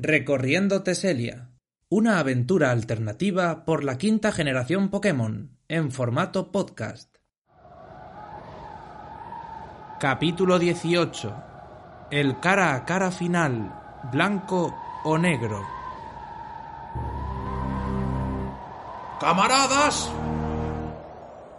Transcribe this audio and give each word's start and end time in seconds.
Recorriendo 0.00 0.84
Teselia. 0.84 1.50
Una 1.88 2.20
aventura 2.20 2.70
alternativa 2.70 3.64
por 3.64 3.82
la 3.82 3.98
quinta 3.98 4.30
generación 4.30 4.90
Pokémon, 4.90 5.58
en 5.66 5.90
formato 5.90 6.52
podcast. 6.52 7.16
Capítulo 9.98 10.60
18. 10.60 11.34
El 12.12 12.38
cara 12.38 12.76
a 12.76 12.84
cara 12.84 13.10
final, 13.10 13.74
blanco 14.12 14.72
o 15.02 15.18
negro. 15.18 15.66
Camaradas, 19.18 20.12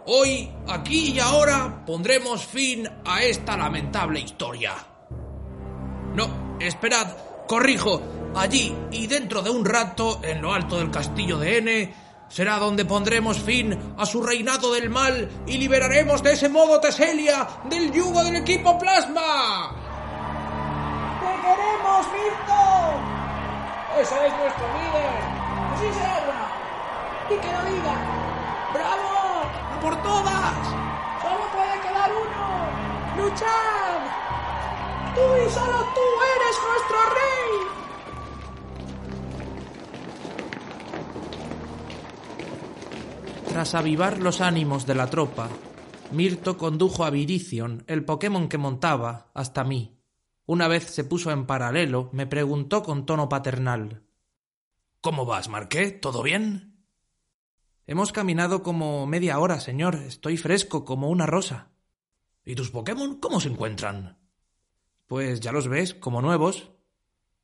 hoy, 0.06 0.50
aquí 0.66 1.10
y 1.10 1.20
ahora 1.20 1.84
pondremos 1.84 2.46
fin 2.46 2.88
a 3.04 3.22
esta 3.22 3.58
lamentable 3.58 4.18
historia. 4.18 4.72
No, 6.14 6.56
esperad, 6.58 7.18
corrijo, 7.46 8.19
allí 8.34 8.74
y 8.90 9.06
dentro 9.06 9.42
de 9.42 9.50
un 9.50 9.64
rato, 9.64 10.20
en 10.22 10.42
lo 10.42 10.52
alto 10.52 10.78
del 10.78 10.90
castillo 10.90 11.38
de 11.38 11.58
N, 11.58 11.94
será 12.28 12.58
donde 12.58 12.84
pondremos 12.84 13.38
fin 13.38 13.94
a 13.98 14.06
su 14.06 14.22
reinado 14.22 14.72
del 14.72 14.88
mal 14.88 15.28
y 15.46 15.58
liberaremos 15.58 16.22
de 16.22 16.32
ese 16.32 16.48
modo 16.48 16.80
Teselia 16.80 17.46
del 17.68 17.92
yugo 17.92 18.22
del 18.24 18.36
equipo 18.36 18.78
Plasma. 18.78 19.74
¡Te 21.20 21.26
queremos, 21.26 22.06
Mirto! 22.12 23.20
Ese 24.00 24.14
es 24.14 24.32
nuestro 24.32 24.66
líder. 24.78 25.20
Así 25.74 25.92
se 25.92 26.04
habla. 26.06 26.52
Y 27.28 27.34
que 27.34 27.52
lo 27.52 27.64
diga. 27.64 27.94
¡Bravo! 28.72 29.42
¡A 29.74 29.80
por 29.80 30.02
todas! 30.02 30.68
Solo 31.20 31.44
puede 31.52 31.80
quedar 31.80 32.10
uno. 32.12 33.24
¡Luchad! 33.24 34.00
Tú 35.14 35.20
y 35.44 35.50
solo 35.50 35.78
tú 35.94 36.06
eres 36.36 36.56
nuestro 36.68 36.98
rey. 37.10 37.79
Tras 43.60 43.74
avivar 43.74 44.20
los 44.20 44.40
ánimos 44.40 44.86
de 44.86 44.94
la 44.94 45.10
tropa, 45.10 45.50
Mirto 46.12 46.56
condujo 46.56 47.04
a 47.04 47.10
Virizion, 47.10 47.84
el 47.88 48.06
Pokémon 48.06 48.48
que 48.48 48.56
montaba, 48.56 49.30
hasta 49.34 49.64
mí. 49.64 50.00
Una 50.46 50.66
vez 50.66 50.84
se 50.84 51.04
puso 51.04 51.30
en 51.30 51.44
paralelo, 51.44 52.08
me 52.14 52.26
preguntó 52.26 52.82
con 52.82 53.04
tono 53.04 53.28
paternal. 53.28 54.02
¿Cómo 55.02 55.26
vas, 55.26 55.50
Marqué? 55.50 55.90
¿Todo 55.90 56.22
bien? 56.22 56.86
Hemos 57.86 58.12
caminado 58.12 58.62
como 58.62 59.06
media 59.06 59.38
hora, 59.38 59.60
señor. 59.60 59.96
Estoy 59.96 60.38
fresco 60.38 60.86
como 60.86 61.10
una 61.10 61.26
rosa. 61.26 61.68
¿Y 62.46 62.54
tus 62.54 62.70
Pokémon 62.70 63.20
cómo 63.20 63.40
se 63.40 63.50
encuentran? 63.50 64.16
Pues 65.06 65.40
ya 65.40 65.52
los 65.52 65.68
ves, 65.68 65.92
como 65.92 66.22
nuevos. 66.22 66.70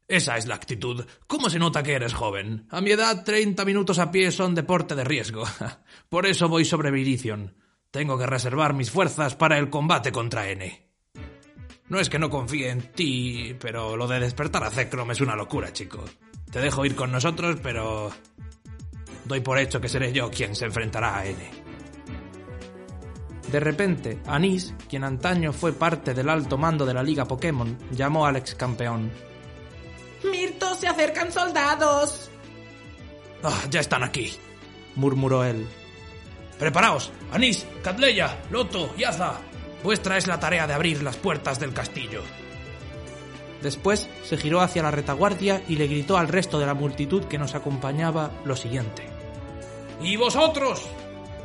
Esa 0.08 0.36
es 0.36 0.46
la 0.46 0.54
actitud. 0.54 1.04
¿Cómo 1.26 1.50
se 1.50 1.58
nota 1.58 1.82
que 1.82 1.94
eres 1.94 2.14
joven? 2.14 2.66
A 2.70 2.80
mi 2.80 2.92
edad, 2.92 3.24
treinta 3.24 3.64
minutos 3.64 3.98
a 3.98 4.12
pie 4.12 4.30
son 4.30 4.54
deporte 4.54 4.94
de 4.94 5.04
riesgo. 5.04 5.44
Por 6.08 6.26
eso 6.26 6.48
voy 6.48 6.64
sobre 6.64 6.92
Virizion. 6.92 7.56
Tengo 7.90 8.16
que 8.16 8.26
reservar 8.26 8.74
mis 8.74 8.90
fuerzas 8.90 9.34
para 9.34 9.58
el 9.58 9.68
combate 9.68 10.12
contra 10.12 10.48
N. 10.48 10.86
No 11.88 11.98
es 11.98 12.08
que 12.08 12.18
no 12.18 12.30
confíe 12.30 12.70
en 12.70 12.92
ti, 12.92 13.56
pero 13.60 13.96
lo 13.96 14.06
de 14.06 14.20
despertar 14.20 14.62
a 14.64 14.70
Zekrom 14.70 15.10
es 15.10 15.20
una 15.20 15.36
locura, 15.36 15.72
chico. 15.72 16.04
Te 16.50 16.60
dejo 16.60 16.84
ir 16.84 16.94
con 16.94 17.10
nosotros, 17.10 17.58
pero... 17.62 18.10
Doy 19.24 19.40
por 19.40 19.58
hecho 19.58 19.80
que 19.80 19.88
seré 19.88 20.12
yo 20.12 20.30
quien 20.30 20.54
se 20.54 20.66
enfrentará 20.66 21.18
a 21.18 21.26
N. 21.26 21.50
De 23.50 23.60
repente, 23.60 24.20
Anís, 24.26 24.74
quien 24.88 25.04
antaño 25.04 25.52
fue 25.52 25.72
parte 25.72 26.14
del 26.14 26.28
alto 26.28 26.58
mando 26.58 26.84
de 26.84 26.94
la 26.94 27.02
Liga 27.02 27.24
Pokémon, 27.24 27.76
llamó 27.92 28.26
al 28.26 28.36
ex 28.36 28.54
campeón. 28.54 29.10
¡Mirto, 30.30 30.74
se 30.74 30.88
acercan 30.88 31.32
soldados! 31.32 32.30
Ah, 33.42 33.62
ya 33.70 33.80
están 33.80 34.02
aquí, 34.02 34.32
murmuró 34.94 35.44
él. 35.44 35.66
Preparaos, 36.58 37.12
Anís, 37.32 37.66
Catleya, 37.82 38.38
Loto, 38.50 38.94
Yaza. 38.96 39.34
Vuestra 39.82 40.16
es 40.16 40.26
la 40.26 40.40
tarea 40.40 40.66
de 40.66 40.72
abrir 40.74 41.02
las 41.02 41.16
puertas 41.16 41.60
del 41.60 41.72
castillo. 41.72 42.22
Después 43.62 44.08
se 44.24 44.36
giró 44.36 44.60
hacia 44.60 44.82
la 44.82 44.90
retaguardia 44.90 45.62
y 45.68 45.76
le 45.76 45.86
gritó 45.86 46.16
al 46.16 46.28
resto 46.28 46.58
de 46.58 46.66
la 46.66 46.74
multitud 46.74 47.24
que 47.24 47.38
nos 47.38 47.54
acompañaba 47.54 48.30
lo 48.44 48.56
siguiente. 48.56 49.06
¿Y 50.00 50.16
vosotros? 50.16 50.82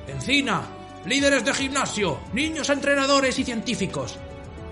Encina, 0.08 0.64
líderes 1.06 1.46
de 1.46 1.54
gimnasio, 1.54 2.20
niños 2.34 2.70
entrenadores 2.70 3.38
y 3.40 3.44
científicos. 3.44 4.18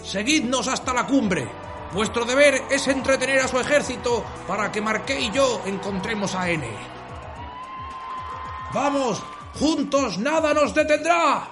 Seguidnos 0.03 0.67
hasta 0.67 0.93
la 0.93 1.05
cumbre. 1.05 1.47
Vuestro 1.93 2.23
deber 2.23 2.61
es 2.69 2.87
entretener 2.87 3.39
a 3.39 3.47
su 3.47 3.59
ejército 3.59 4.23
para 4.47 4.71
que 4.71 4.81
Marqué 4.81 5.19
y 5.19 5.31
yo 5.31 5.61
encontremos 5.65 6.35
a 6.35 6.49
N. 6.49 6.67
¡Vamos! 8.73 9.23
¡Juntos 9.55 10.19
nada 10.19 10.53
nos 10.53 10.75
detendrá! 10.75 11.49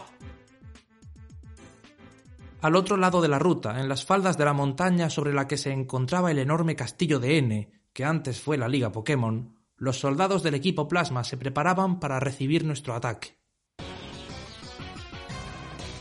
Al 2.61 2.75
otro 2.75 2.97
lado 2.97 3.21
de 3.21 3.27
la 3.27 3.39
ruta, 3.39 3.79
en 3.79 3.89
las 3.89 4.05
faldas 4.05 4.37
de 4.37 4.45
la 4.45 4.53
montaña 4.53 5.09
sobre 5.09 5.33
la 5.33 5.47
que 5.47 5.57
se 5.57 5.71
encontraba 5.71 6.31
el 6.31 6.39
enorme 6.39 6.75
castillo 6.75 7.19
de 7.19 7.37
N, 7.37 7.71
que 7.93 8.05
antes 8.05 8.39
fue 8.39 8.57
la 8.57 8.67
Liga 8.67 8.91
Pokémon, 8.91 9.55
los 9.75 9.99
soldados 9.99 10.43
del 10.43 10.55
equipo 10.55 10.87
Plasma 10.87 11.23
se 11.23 11.37
preparaban 11.37 11.99
para 11.99 12.19
recibir 12.19 12.63
nuestro 12.63 12.93
ataque. 12.93 13.36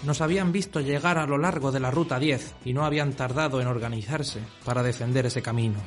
Nos 0.07 0.21
habían 0.21 0.53
visto 0.53 0.81
llegar 0.81 1.19
a 1.19 1.27
lo 1.27 1.37
largo 1.37 1.73
de 1.73 1.81
la 1.81 1.91
Ruta 1.91 2.21
10 2.21 2.55
y 2.65 2.73
no 2.73 2.85
habían 2.85 3.15
tardado 3.15 3.61
en 3.61 3.67
organizarse 3.67 4.39
para 4.65 4.85
defender 4.85 5.27
ese 5.27 5.43
camino. 5.43 5.81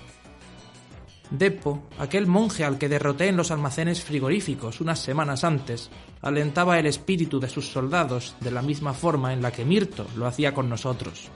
Depo, 1.32 1.84
aquel 1.98 2.28
monje 2.28 2.66
al 2.66 2.78
que 2.78 2.90
derroté 2.90 3.30
en 3.30 3.38
los 3.38 3.50
almacenes 3.50 4.04
frigoríficos 4.04 4.82
unas 4.82 5.00
semanas 5.00 5.46
antes, 5.46 5.90
alentaba 6.22 6.78
el 6.78 6.88
espíritu 6.88 7.40
de 7.40 7.48
sus 7.48 7.72
soldados 7.72 8.36
de 8.42 8.52
la 8.52 8.62
misma 8.62 8.94
forma 8.94 9.32
en 9.32 9.42
la 9.42 9.54
que 9.54 9.64
Mirto 9.64 10.06
lo 10.18 10.28
hacía 10.28 10.54
con 10.54 10.68
nosotros. 10.68 11.30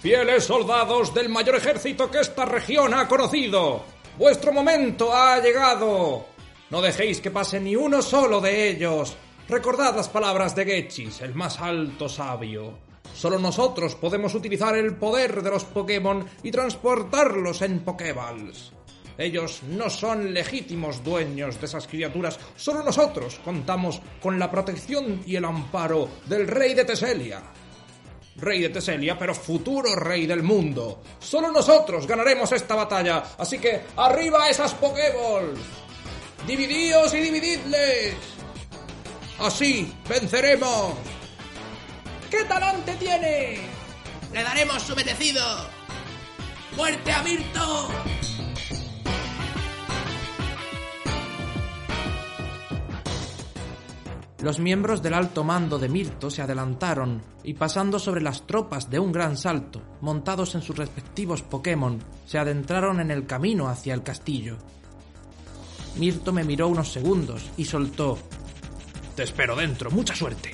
Fieles 0.00 0.44
soldados 0.44 1.14
del 1.14 1.30
mayor 1.30 1.56
ejército 1.56 2.10
que 2.10 2.20
esta 2.20 2.44
región 2.44 2.92
ha 2.92 3.08
conocido, 3.08 3.84
vuestro 4.18 4.52
momento 4.52 5.14
ha 5.14 5.40
llegado. 5.40 6.26
No 6.68 6.82
dejéis 6.82 7.22
que 7.22 7.30
pase 7.30 7.58
ni 7.58 7.74
uno 7.74 8.02
solo 8.02 8.38
de 8.38 8.68
ellos. 8.68 9.16
Recordad 9.52 9.94
las 9.94 10.08
palabras 10.08 10.56
de 10.56 10.64
Getchis, 10.64 11.20
el 11.20 11.34
más 11.34 11.60
alto 11.60 12.08
sabio. 12.08 12.78
Solo 13.14 13.38
nosotros 13.38 13.94
podemos 13.96 14.34
utilizar 14.34 14.74
el 14.78 14.96
poder 14.96 15.42
de 15.42 15.50
los 15.50 15.64
Pokémon 15.64 16.24
y 16.42 16.50
transportarlos 16.50 17.60
en 17.60 17.80
Pokéballs. 17.80 18.72
Ellos 19.18 19.62
no 19.64 19.90
son 19.90 20.32
legítimos 20.32 21.04
dueños 21.04 21.60
de 21.60 21.66
esas 21.66 21.86
criaturas. 21.86 22.40
Solo 22.56 22.82
nosotros 22.82 23.42
contamos 23.44 24.00
con 24.22 24.38
la 24.38 24.50
protección 24.50 25.22
y 25.26 25.36
el 25.36 25.44
amparo 25.44 26.08
del 26.24 26.48
rey 26.48 26.72
de 26.72 26.86
Teselia. 26.86 27.42
Rey 28.36 28.62
de 28.62 28.70
Teselia, 28.70 29.18
pero 29.18 29.34
futuro 29.34 29.94
rey 29.94 30.24
del 30.24 30.42
mundo. 30.42 31.02
Solo 31.18 31.52
nosotros 31.52 32.06
ganaremos 32.06 32.50
esta 32.52 32.74
batalla. 32.74 33.22
Así 33.36 33.58
que 33.58 33.82
arriba 33.98 34.48
esas 34.48 34.72
Pokéballs. 34.72 35.60
Dividíos 36.46 37.12
y 37.12 37.18
divididles. 37.18 38.41
Así 39.38 39.92
venceremos. 40.08 40.94
¡Qué 42.30 42.44
talante 42.44 42.94
tiene! 42.96 43.60
¡Le 44.32 44.42
daremos 44.42 44.82
su 44.82 44.96
merecido! 44.96 45.42
¡Muerte 46.76 47.12
a 47.12 47.22
Mirto! 47.22 47.88
Los 54.42 54.58
miembros 54.58 55.02
del 55.02 55.14
alto 55.14 55.44
mando 55.44 55.78
de 55.78 55.88
Mirto 55.88 56.28
se 56.28 56.42
adelantaron 56.42 57.22
y 57.44 57.54
pasando 57.54 58.00
sobre 58.00 58.22
las 58.22 58.44
tropas 58.44 58.90
de 58.90 58.98
un 58.98 59.12
gran 59.12 59.36
salto, 59.36 59.80
montados 60.00 60.56
en 60.56 60.62
sus 60.62 60.76
respectivos 60.76 61.42
Pokémon, 61.42 62.02
se 62.26 62.38
adentraron 62.38 62.98
en 62.98 63.12
el 63.12 63.24
camino 63.24 63.68
hacia 63.68 63.94
el 63.94 64.02
castillo. 64.02 64.56
Mirto 65.96 66.32
me 66.32 66.42
miró 66.42 66.66
unos 66.66 66.90
segundos 66.90 67.50
y 67.56 67.66
soltó. 67.66 68.18
Te 69.16 69.24
espero 69.24 69.56
dentro, 69.56 69.90
mucha 69.90 70.14
suerte. 70.14 70.52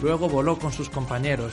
Luego 0.00 0.28
voló 0.28 0.58
con 0.58 0.72
sus 0.72 0.90
compañeros. 0.90 1.52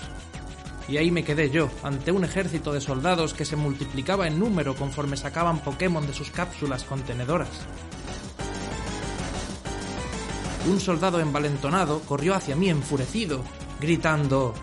Y 0.88 0.98
ahí 0.98 1.12
me 1.12 1.24
quedé 1.24 1.52
yo, 1.52 1.70
ante 1.84 2.12
un 2.12 2.24
ejército 2.24 2.74
de 2.74 2.82
soldados 2.82 3.36
que 3.36 3.46
se 3.46 3.56
multiplicaba 3.56 4.26
en 4.26 4.40
número 4.40 4.76
conforme 4.76 5.18
sacaban 5.18 5.60
Pokémon 5.60 6.06
de 6.08 6.14
sus 6.14 6.32
cápsulas 6.32 6.84
contenedoras. 6.84 7.50
Un 10.68 10.80
soldado 10.80 11.20
envalentonado 11.20 12.02
corrió 12.02 12.34
hacia 12.34 12.56
mí 12.56 12.70
enfurecido, 12.70 13.44
gritando 13.80 14.56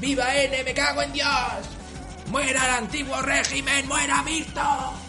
¡Viva 0.00 0.34
N! 0.34 0.64
¡Me 0.64 0.72
cago 0.72 1.02
en 1.02 1.12
Dios! 1.12 1.28
¡Muera 2.30 2.64
el 2.66 2.84
antiguo 2.84 3.20
régimen! 3.20 3.86
¡Muera 3.86 4.22
Mirto! 4.22 5.03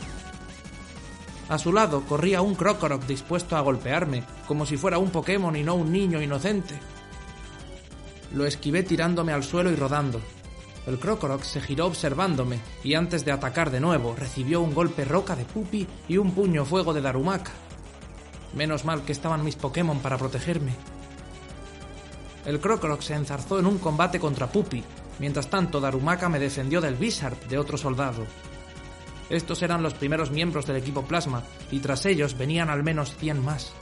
A 1.48 1.60
su 1.60 1.72
lado 1.72 2.04
corría 2.06 2.42
un 2.42 2.56
Krokorok 2.56 3.06
dispuesto 3.06 3.56
a 3.56 3.62
golpearme, 3.62 4.24
como 4.48 4.66
si 4.66 4.78
fuera 4.78 4.98
un 4.98 5.12
Pokémon 5.12 5.56
y 5.56 5.64
no 5.64 5.76
un 5.76 5.92
niño 5.92 6.22
inocente. 6.22 6.76
Lo 8.34 8.46
esquivé 8.46 8.82
tirándome 8.82 9.32
al 9.32 9.44
suelo 9.44 9.72
y 9.72 9.76
rodando. 9.76 10.20
El 10.88 11.00
Krokorok 11.00 11.44
se 11.44 11.62
giró 11.62 11.86
observándome 11.86 12.60
y 12.84 12.96
antes 12.96 13.26
de 13.26 13.32
atacar 13.32 13.70
de 13.70 13.80
nuevo 13.80 14.16
recibió 14.16 14.62
un 14.62 14.74
golpe 14.74 15.06
roca 15.06 15.36
de 15.36 15.46
Pupi 15.46 15.88
y 16.08 16.18
un 16.18 16.32
puño 16.32 16.66
fuego 16.66 16.94
de 16.94 17.02
Darumaka. 17.02 17.52
Menos 18.56 18.84
mal 18.84 19.04
que 19.04 19.12
estaban 19.12 19.44
mis 19.44 19.56
Pokémon 19.56 20.00
para 20.00 20.18
protegerme. 20.18 20.74
El 22.46 22.60
Krokorok 22.60 23.02
se 23.02 23.16
enzarzó 23.16 23.60
en 23.60 23.68
un 23.68 23.78
combate 23.78 24.20
contra 24.20 24.48
Pupi, 24.48 24.84
mientras 25.20 25.50
tanto 25.50 25.80
Darumaka 25.80 26.28
me 26.30 26.40
defendió 26.40 26.82
del 26.82 26.96
Bizarp 26.96 27.46
de 27.46 27.58
otro 27.58 27.78
soldado. 27.78 28.26
Estos 29.30 29.62
eran 29.64 29.82
los 29.82 29.94
primeros 29.94 30.32
miembros 30.32 30.66
del 30.66 30.78
equipo 30.78 31.04
Plasma, 31.04 31.44
y 31.72 31.80
tras 31.80 32.06
ellos 32.06 32.38
venían 32.38 32.70
al 32.70 32.84
menos 32.84 33.16
100 33.16 33.44
más. 33.44 33.74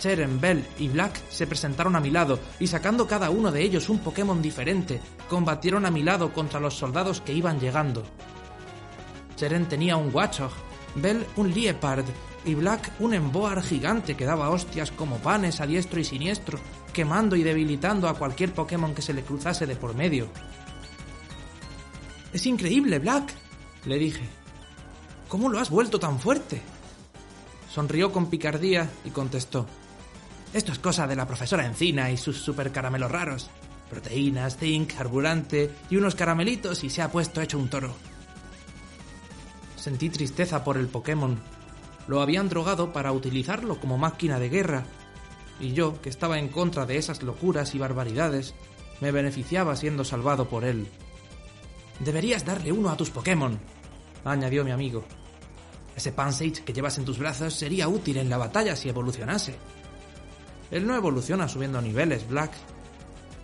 Cheren, 0.00 0.40
Bell 0.40 0.66
y 0.78 0.88
Black 0.88 1.20
se 1.28 1.46
presentaron 1.46 1.94
a 1.94 2.00
mi 2.00 2.10
lado 2.10 2.38
y 2.58 2.66
sacando 2.66 3.06
cada 3.06 3.28
uno 3.28 3.52
de 3.52 3.62
ellos 3.62 3.90
un 3.90 3.98
Pokémon 3.98 4.40
diferente, 4.40 4.98
combatieron 5.28 5.84
a 5.84 5.90
mi 5.90 6.02
lado 6.02 6.32
contra 6.32 6.58
los 6.58 6.74
soldados 6.74 7.20
que 7.20 7.34
iban 7.34 7.60
llegando. 7.60 8.02
Cheren 9.36 9.68
tenía 9.68 9.98
un 9.98 10.14
Watchog, 10.14 10.52
Bell 10.94 11.26
un 11.36 11.52
Liepard 11.52 12.06
y 12.46 12.54
Black 12.54 12.92
un 12.98 13.12
Emboar 13.12 13.62
gigante 13.62 14.16
que 14.16 14.24
daba 14.24 14.48
hostias 14.48 14.90
como 14.90 15.18
panes 15.18 15.60
a 15.60 15.66
diestro 15.66 16.00
y 16.00 16.04
siniestro, 16.04 16.58
quemando 16.94 17.36
y 17.36 17.42
debilitando 17.42 18.08
a 18.08 18.14
cualquier 18.14 18.54
Pokémon 18.54 18.94
que 18.94 19.02
se 19.02 19.12
le 19.12 19.22
cruzase 19.22 19.66
de 19.66 19.76
por 19.76 19.94
medio. 19.94 20.28
Es 22.32 22.46
increíble, 22.46 22.98
Black, 22.98 23.34
le 23.84 23.98
dije. 23.98 24.28
¿Cómo 25.28 25.48
lo 25.48 25.58
has 25.58 25.70
vuelto 25.70 25.98
tan 25.98 26.18
fuerte? 26.18 26.60
Sonrió 27.72 28.12
con 28.12 28.30
picardía 28.30 28.90
y 29.04 29.10
contestó. 29.10 29.66
Esto 30.52 30.72
es 30.72 30.78
cosa 30.80 31.06
de 31.06 31.14
la 31.14 31.26
profesora 31.26 31.64
Encina 31.64 32.10
y 32.10 32.16
sus 32.16 32.38
super 32.38 32.72
caramelos 32.72 33.10
raros. 33.10 33.50
Proteínas, 33.88 34.56
zinc, 34.56 34.94
carburante 34.94 35.70
y 35.88 35.96
unos 35.96 36.14
caramelitos 36.14 36.82
y 36.84 36.90
se 36.90 37.02
ha 37.02 37.10
puesto 37.12 37.40
hecho 37.40 37.58
un 37.58 37.70
toro. 37.70 37.94
Sentí 39.76 40.10
tristeza 40.10 40.64
por 40.64 40.76
el 40.76 40.88
Pokémon. 40.88 41.38
Lo 42.08 42.20
habían 42.20 42.48
drogado 42.48 42.92
para 42.92 43.12
utilizarlo 43.12 43.78
como 43.78 43.98
máquina 43.98 44.40
de 44.40 44.48
guerra. 44.48 44.84
Y 45.60 45.72
yo, 45.72 46.00
que 46.02 46.08
estaba 46.08 46.38
en 46.38 46.48
contra 46.48 46.86
de 46.86 46.96
esas 46.96 47.22
locuras 47.22 47.74
y 47.74 47.78
barbaridades, 47.78 48.54
me 49.00 49.12
beneficiaba 49.12 49.76
siendo 49.76 50.04
salvado 50.04 50.48
por 50.48 50.64
él. 50.64 50.88
Deberías 52.00 52.46
darle 52.46 52.72
uno 52.72 52.88
a 52.88 52.96
tus 52.96 53.10
Pokémon, 53.10 53.58
añadió 54.24 54.64
mi 54.64 54.70
amigo. 54.70 55.04
Ese 55.94 56.12
Pansage 56.12 56.64
que 56.64 56.72
llevas 56.72 56.96
en 56.96 57.04
tus 57.04 57.18
brazos 57.18 57.52
sería 57.52 57.88
útil 57.88 58.16
en 58.16 58.30
la 58.30 58.38
batalla 58.38 58.74
si 58.74 58.88
evolucionase. 58.88 59.54
Él 60.70 60.86
no 60.86 60.96
evoluciona 60.96 61.46
subiendo 61.46 61.82
niveles, 61.82 62.26
Black. 62.26 62.52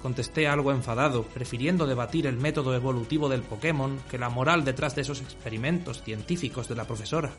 Contesté 0.01 0.49
algo 0.49 0.73
enfadado, 0.73 1.25
prefiriendo 1.25 1.87
debatir 1.87 2.27
el 2.27 2.39
método 2.39 2.75
evolutivo 2.75 3.29
del 3.29 3.43
Pokémon 3.43 3.99
que 4.11 4.19
la 4.19 4.31
moral 4.31 4.65
detrás 4.65 4.95
de 4.95 5.03
esos 5.03 5.21
experimentos 5.21 6.03
científicos 6.03 6.67
de 6.69 6.77
la 6.77 6.87
profesora. 6.87 7.33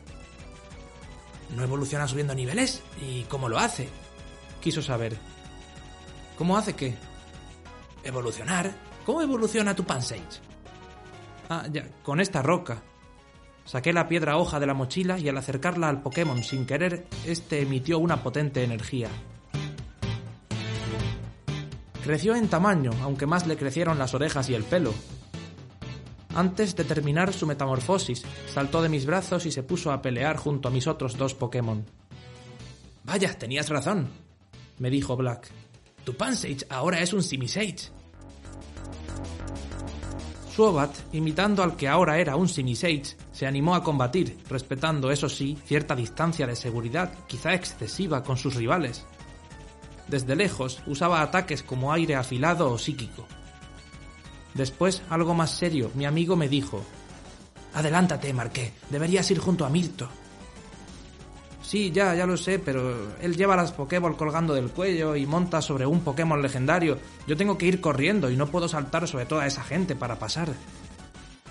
¿No 1.56 1.64
evoluciona 1.64 2.06
subiendo 2.06 2.34
niveles? 2.34 2.82
¿Y 3.02 3.22
cómo 3.22 3.48
lo 3.48 3.58
hace? 3.58 3.88
Quiso 4.60 4.82
saber. 4.82 5.16
¿Cómo 6.36 6.56
hace 6.56 6.76
qué? 6.76 6.94
Evolucionar. 8.04 8.72
¿Cómo 9.04 9.22
evoluciona 9.22 9.74
tu 9.74 9.84
Pansage? 9.84 10.48
Ah, 11.48 11.66
ya, 11.70 11.88
con 12.02 12.20
esta 12.20 12.42
roca. 12.42 12.82
Saqué 13.64 13.92
la 13.92 14.08
piedra 14.08 14.36
hoja 14.36 14.60
de 14.60 14.66
la 14.66 14.74
mochila 14.74 15.18
y 15.18 15.28
al 15.28 15.36
acercarla 15.36 15.88
al 15.88 16.02
Pokémon 16.02 16.42
sin 16.42 16.66
querer, 16.66 17.06
este 17.26 17.60
emitió 17.60 17.98
una 17.98 18.22
potente 18.22 18.62
energía. 18.64 19.08
Creció 22.02 22.34
en 22.34 22.48
tamaño, 22.48 22.90
aunque 23.02 23.26
más 23.26 23.46
le 23.46 23.56
crecieron 23.56 23.98
las 23.98 24.14
orejas 24.14 24.48
y 24.48 24.54
el 24.54 24.64
pelo. 24.64 24.94
Antes 26.34 26.76
de 26.76 26.84
terminar 26.84 27.32
su 27.32 27.46
metamorfosis, 27.46 28.24
saltó 28.46 28.80
de 28.80 28.88
mis 28.88 29.04
brazos 29.04 29.44
y 29.44 29.50
se 29.50 29.62
puso 29.62 29.92
a 29.92 30.00
pelear 30.00 30.36
junto 30.36 30.68
a 30.68 30.70
mis 30.70 30.86
otros 30.86 31.18
dos 31.18 31.34
Pokémon. 31.34 31.84
Vaya, 33.04 33.36
tenías 33.38 33.68
razón, 33.68 34.08
me 34.78 34.90
dijo 34.90 35.16
Black. 35.16 35.48
Tu 36.04 36.14
Pansage 36.14 36.66
ahora 36.70 37.00
es 37.00 37.12
un 37.12 37.22
Simisage. 37.22 37.90
Suobat, 40.58 40.92
imitando 41.12 41.62
al 41.62 41.76
que 41.76 41.86
ahora 41.86 42.18
era 42.18 42.34
un 42.34 42.48
Simisage, 42.48 43.16
se 43.30 43.46
animó 43.46 43.76
a 43.76 43.84
combatir, 43.84 44.36
respetando, 44.50 45.12
eso 45.12 45.28
sí, 45.28 45.56
cierta 45.64 45.94
distancia 45.94 46.48
de 46.48 46.56
seguridad, 46.56 47.12
quizá 47.28 47.54
excesiva, 47.54 48.24
con 48.24 48.36
sus 48.36 48.56
rivales. 48.56 49.06
Desde 50.08 50.34
lejos 50.34 50.82
usaba 50.88 51.22
ataques 51.22 51.62
como 51.62 51.92
aire 51.92 52.16
afilado 52.16 52.72
o 52.72 52.76
psíquico. 52.76 53.24
Después, 54.54 55.00
algo 55.10 55.32
más 55.32 55.52
serio, 55.52 55.92
mi 55.94 56.06
amigo 56.06 56.34
me 56.34 56.48
dijo, 56.48 56.82
Adelántate, 57.74 58.32
Marqué, 58.32 58.72
deberías 58.90 59.30
ir 59.30 59.38
junto 59.38 59.64
a 59.64 59.70
Mirto. 59.70 60.08
Sí, 61.68 61.90
ya, 61.90 62.14
ya 62.14 62.24
lo 62.24 62.38
sé, 62.38 62.58
pero 62.58 63.14
él 63.20 63.36
lleva 63.36 63.54
las 63.54 63.72
Pokéball 63.72 64.16
colgando 64.16 64.54
del 64.54 64.70
cuello 64.70 65.14
y 65.16 65.26
monta 65.26 65.60
sobre 65.60 65.84
un 65.84 66.00
Pokémon 66.00 66.40
legendario. 66.40 66.98
Yo 67.26 67.36
tengo 67.36 67.58
que 67.58 67.66
ir 67.66 67.82
corriendo 67.82 68.30
y 68.30 68.36
no 68.38 68.46
puedo 68.46 68.68
saltar 68.68 69.06
sobre 69.06 69.26
toda 69.26 69.46
esa 69.46 69.62
gente 69.62 69.94
para 69.94 70.18
pasar. 70.18 70.48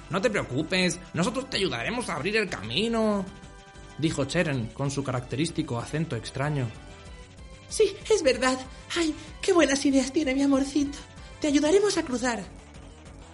No 0.09 0.19
te 0.19 0.31
preocupes, 0.31 0.99
nosotros 1.13 1.51
te 1.51 1.57
ayudaremos 1.57 2.09
a 2.09 2.15
abrir 2.15 2.35
el 2.35 2.49
camino, 2.49 3.23
dijo 3.99 4.25
Cheren 4.25 4.71
con 4.73 4.89
su 4.89 5.03
característico 5.03 5.77
acento 5.77 6.15
extraño. 6.15 6.67
Sí, 7.69 7.95
es 8.11 8.23
verdad. 8.23 8.57
Ay, 8.95 9.13
qué 9.39 9.53
buenas 9.53 9.85
ideas 9.85 10.11
tiene 10.11 10.33
mi 10.33 10.41
amorcito. 10.41 10.97
Te 11.39 11.49
ayudaremos 11.49 11.95
a 11.95 12.01
cruzar. 12.01 12.43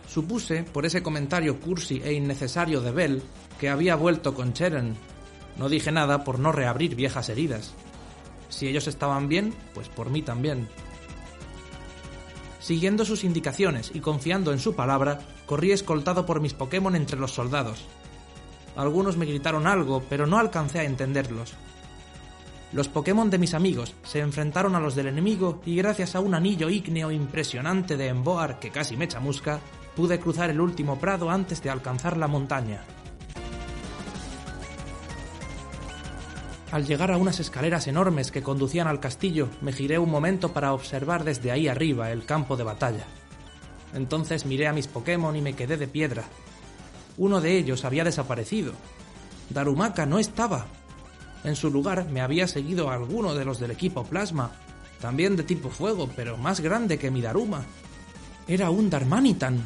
Supuse, 0.05 0.63
por 0.63 0.86
ese 0.86 1.01
comentario 1.01 1.62
cursi 1.62 2.01
e 2.03 2.12
innecesario 2.12 2.81
de 2.81 2.91
Bell, 2.91 3.24
que 3.57 3.69
había 3.69 3.96
vuelto 3.96 4.34
con 4.34 4.51
Cheren. 4.51 5.12
No 5.57 5.69
dije 5.69 5.91
nada 5.91 6.24
por 6.24 6.39
no 6.39 6.51
reabrir 6.51 6.95
viejas 6.95 7.29
heridas. 7.29 7.74
Si 8.50 8.67
ellos 8.67 8.88
estaban 8.88 9.27
bien, 9.27 9.53
pues 9.74 9.89
por 9.89 10.10
mí 10.10 10.22
también. 10.22 10.67
Siguiendo 12.60 13.03
sus 13.03 13.24
indicaciones 13.24 13.91
y 13.93 14.00
confiando 14.00 14.53
en 14.53 14.60
su 14.60 14.75
palabra, 14.75 15.19
corrí 15.45 15.72
escoltado 15.72 16.25
por 16.25 16.39
mis 16.39 16.53
Pokémon 16.53 16.95
entre 16.95 17.19
los 17.19 17.31
soldados. 17.31 17.86
Algunos 18.75 19.17
me 19.17 19.25
gritaron 19.25 19.67
algo, 19.67 20.03
pero 20.10 20.25
no 20.25 20.39
alcancé 20.39 20.79
a 20.79 20.83
entenderlos. 20.86 21.53
Los 22.72 22.88
Pokémon 22.88 23.29
de 23.29 23.38
mis 23.38 23.53
amigos 23.53 23.93
se 24.03 24.19
enfrentaron 24.19 24.75
a 24.75 24.79
los 24.79 24.95
del 24.95 25.07
enemigo 25.07 25.62
y 25.65 25.75
gracias 25.75 26.15
a 26.15 26.22
un 26.22 26.33
anillo 26.33 26.69
ígneo 26.69 27.12
impresionante 27.12 27.98
de 27.98 28.07
Emboar 28.07 28.60
que 28.60 28.72
casi 28.72 28.98
me 28.98 29.07
chamusca, 29.07 29.60
pude 29.95 30.19
cruzar 30.19 30.50
el 30.50 30.60
último 30.60 30.98
prado 30.98 31.29
antes 31.29 31.62
de 31.62 31.69
alcanzar 31.69 32.17
la 32.17 32.27
montaña. 32.27 32.83
Al 36.74 36.88
llegar 36.88 37.12
a 37.12 37.18
unas 37.18 37.39
escaleras 37.39 37.86
enormes 37.86 38.32
que 38.32 38.42
conducían 38.42 38.88
al 38.88 39.00
castillo, 39.00 39.48
me 39.62 39.74
giré 39.74 40.00
un 40.00 40.10
momento 40.10 40.53
para 40.53 40.74
observar 40.74 41.24
desde 41.24 41.51
ahí 41.51 41.68
arriba 41.68 42.12
el 42.12 42.25
campo 42.25 42.58
de 42.58 42.63
batalla. 42.63 43.06
Entonces 43.94 44.48
miré 44.48 44.65
a 44.65 44.74
mis 44.74 44.88
Pokémon 44.88 45.36
y 45.36 45.42
me 45.42 45.53
quedé 45.53 45.77
de 45.77 45.88
piedra. 45.88 46.24
Uno 47.15 47.42
de 47.42 47.60
ellos 47.60 47.86
había 47.86 48.03
desaparecido. 48.03 48.74
Darumaka 49.51 50.08
no 50.08 50.18
estaba. 50.18 50.65
En 51.44 51.56
su 51.56 51.70
lugar 51.70 52.10
me 52.10 52.22
había 52.22 52.48
seguido 52.48 52.89
alguno 52.89 53.36
de 53.36 53.46
los 53.46 53.60
del 53.60 53.70
equipo 53.70 54.03
Plasma, 54.03 54.50
también 55.00 55.36
de 55.36 55.44
tipo 55.44 55.70
fuego, 55.70 56.10
pero 56.15 56.38
más 56.38 56.60
grande 56.60 56.98
que 56.98 57.12
mi 57.12 57.22
Daruma. 57.22 57.65
Era 58.48 58.72
un 58.72 58.89
Darmanitan. 58.89 59.62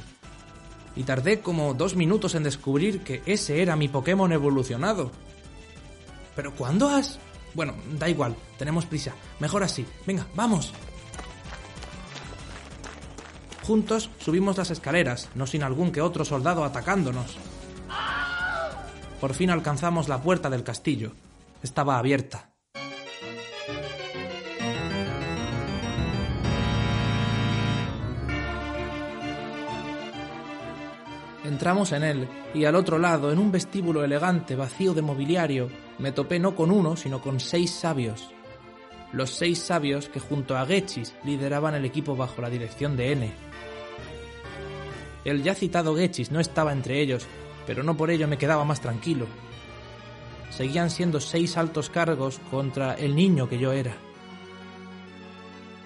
Y 0.98 1.04
tardé 1.04 1.40
como 1.40 1.74
dos 1.74 1.96
minutos 1.96 2.36
en 2.36 2.44
descubrir 2.44 3.06
que 3.06 3.22
ese 3.26 3.62
era 3.62 3.78
mi 3.78 3.88
Pokémon 3.88 4.34
evolucionado. 4.34 5.10
¿Pero 6.38 6.54
cuándo 6.54 6.88
has...? 6.88 7.20
Bueno, 7.56 7.74
da 7.98 8.08
igual, 8.08 8.36
tenemos 8.60 8.86
prisa. 8.86 9.14
Mejor 9.40 9.64
así. 9.64 9.86
Venga, 10.06 10.28
vamos. 10.36 10.72
Juntos 13.64 14.12
subimos 14.20 14.56
las 14.56 14.70
escaleras, 14.70 15.30
no 15.34 15.48
sin 15.48 15.64
algún 15.64 15.92
que 15.92 16.00
otro 16.00 16.24
soldado 16.24 16.64
atacándonos. 16.64 17.36
Por 19.20 19.34
fin 19.34 19.50
alcanzamos 19.50 20.08
la 20.08 20.22
puerta 20.22 20.50
del 20.52 20.64
castillo. 20.64 21.14
estaba 21.64 21.98
abierta. 21.98 22.52
Entramos 31.44 31.92
en 31.94 32.04
él 32.04 32.30
y 32.54 32.66
al 32.66 32.76
otro 32.76 33.00
lado, 33.00 33.32
en 33.32 33.40
un 33.40 33.52
vestíbulo 33.52 34.04
elegante 34.04 34.56
vacío 34.56 34.94
de 34.94 35.02
mobiliario, 35.02 35.70
me 36.00 36.12
topé 36.12 36.40
no 36.40 36.56
con 36.56 36.72
uno, 36.72 36.96
sino 36.96 37.22
con 37.22 37.40
seis 37.40 37.72
sabios. 37.72 38.30
Los 39.12 39.32
seis 39.32 39.60
sabios 39.60 40.10
que 40.10 40.20
junto 40.20 40.58
a 40.58 40.66
Gechis 40.66 41.16
lideraban 41.24 41.76
el 41.76 41.86
equipo 41.86 42.16
bajo 42.16 42.42
la 42.42 42.50
dirección 42.50 42.98
de 42.98 43.12
N. 43.14 43.32
El 45.26 45.44
ya 45.44 45.56
citado 45.56 45.96
Gechis 45.96 46.32
no 46.32 46.40
estaba 46.40 46.72
entre 46.72 47.02
ellos, 47.02 47.26
pero 47.66 47.84
no 47.84 47.98
por 47.98 48.12
ello 48.12 48.28
me 48.28 48.38
quedaba 48.38 48.66
más 48.66 48.82
tranquilo. 48.82 49.28
Seguían 50.50 50.90
siendo 50.90 51.20
seis 51.20 51.58
altos 51.58 51.90
cargos 51.90 52.40
contra 52.52 52.94
el 52.94 53.16
niño 53.16 53.50
que 53.50 53.60
yo 53.60 53.72
era. 53.72 53.96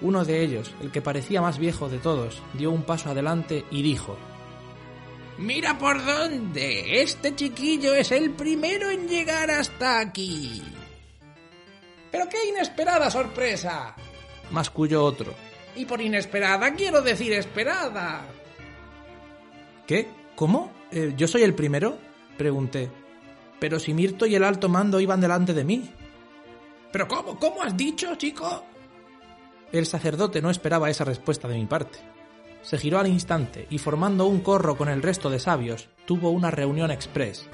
Uno 0.01 0.25
de 0.25 0.43
ellos, 0.43 0.73
el 0.81 0.91
que 0.91 1.01
parecía 1.01 1.41
más 1.41 1.59
viejo 1.59 1.89
de 1.89 1.99
todos, 1.99 2.41
dio 2.53 2.71
un 2.71 2.83
paso 2.83 3.11
adelante 3.11 3.65
y 3.69 3.83
dijo 3.83 4.17
Mira 5.41 5.75
por 5.75 6.05
dónde. 6.05 7.01
Este 7.01 7.35
chiquillo 7.35 7.95
es 7.95 8.11
el 8.11 8.29
primero 8.31 8.91
en 8.91 9.07
llegar 9.07 9.49
hasta 9.49 9.99
aquí. 9.99 10.61
Pero 12.11 12.29
qué 12.29 12.49
inesperada 12.49 13.09
sorpresa. 13.09 13.95
masculló 14.51 15.03
otro. 15.03 15.33
Y 15.75 15.85
por 15.85 15.99
inesperada 15.99 16.75
quiero 16.75 17.01
decir 17.01 17.33
esperada. 17.33 18.23
¿Qué? 19.87 20.07
¿Cómo? 20.35 20.71
Eh, 20.91 21.13
¿Yo 21.17 21.27
soy 21.27 21.41
el 21.41 21.55
primero? 21.55 21.97
Pregunté. 22.37 22.91
Pero 23.59 23.79
si 23.79 23.95
Mirto 23.95 24.27
y 24.27 24.35
el 24.35 24.43
alto 24.43 24.69
mando 24.69 24.99
iban 24.99 25.21
delante 25.21 25.55
de 25.55 25.63
mí. 25.63 25.89
¿Pero 26.91 27.07
cómo? 27.07 27.39
¿Cómo 27.39 27.63
has 27.63 27.75
dicho, 27.75 28.13
chico? 28.15 28.63
El 29.71 29.87
sacerdote 29.87 30.39
no 30.39 30.51
esperaba 30.51 30.89
esa 30.89 31.03
respuesta 31.03 31.47
de 31.47 31.55
mi 31.55 31.65
parte. 31.65 32.10
Se 32.61 32.77
giró 32.77 32.99
al 32.99 33.07
instante 33.07 33.67
y 33.69 33.77
formando 33.77 34.25
un 34.25 34.41
corro 34.41 34.77
con 34.77 34.89
el 34.89 35.01
resto 35.01 35.29
de 35.29 35.39
sabios, 35.39 35.89
tuvo 36.05 36.29
una 36.29 36.51
reunión 36.51 36.91
express. 36.91 37.45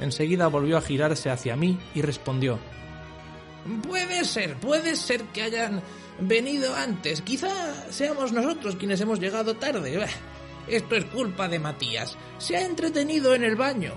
Enseguida 0.00 0.46
volvió 0.48 0.76
a 0.76 0.82
girarse 0.82 1.30
hacia 1.30 1.56
mí 1.56 1.78
y 1.94 2.02
respondió 2.02 2.58
Puede 3.86 4.24
ser, 4.24 4.56
puede 4.56 4.96
ser 4.96 5.24
que 5.24 5.42
hayan 5.42 5.82
venido 6.20 6.74
antes. 6.74 7.20
Quizá 7.22 7.50
seamos 7.90 8.32
nosotros 8.32 8.76
quienes 8.76 9.00
hemos 9.00 9.20
llegado 9.20 9.56
tarde. 9.56 10.06
Esto 10.66 10.96
es 10.96 11.04
culpa 11.06 11.48
de 11.48 11.58
Matías. 11.58 12.16
Se 12.38 12.56
ha 12.56 12.64
entretenido 12.64 13.34
en 13.34 13.44
el 13.44 13.56
baño. 13.56 13.92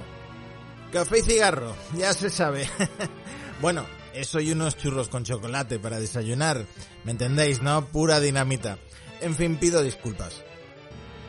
Café 0.92 1.20
y 1.20 1.22
cigarro, 1.22 1.76
ya 1.98 2.14
se 2.14 2.30
sabe. 2.30 2.68
bueno, 3.62 3.86
eso 4.14 4.42
y 4.42 4.52
unos 4.52 4.78
churros 4.78 5.08
con 5.08 5.24
chocolate 5.24 5.80
para 5.80 6.00
desayunar. 6.00 6.66
¿Me 7.06 7.12
entendéis, 7.12 7.62
no? 7.62 7.86
Pura 7.88 8.20
dinamita. 8.20 8.78
En 9.22 9.36
fin, 9.36 9.58
pido 9.58 9.84
disculpas. 9.84 10.44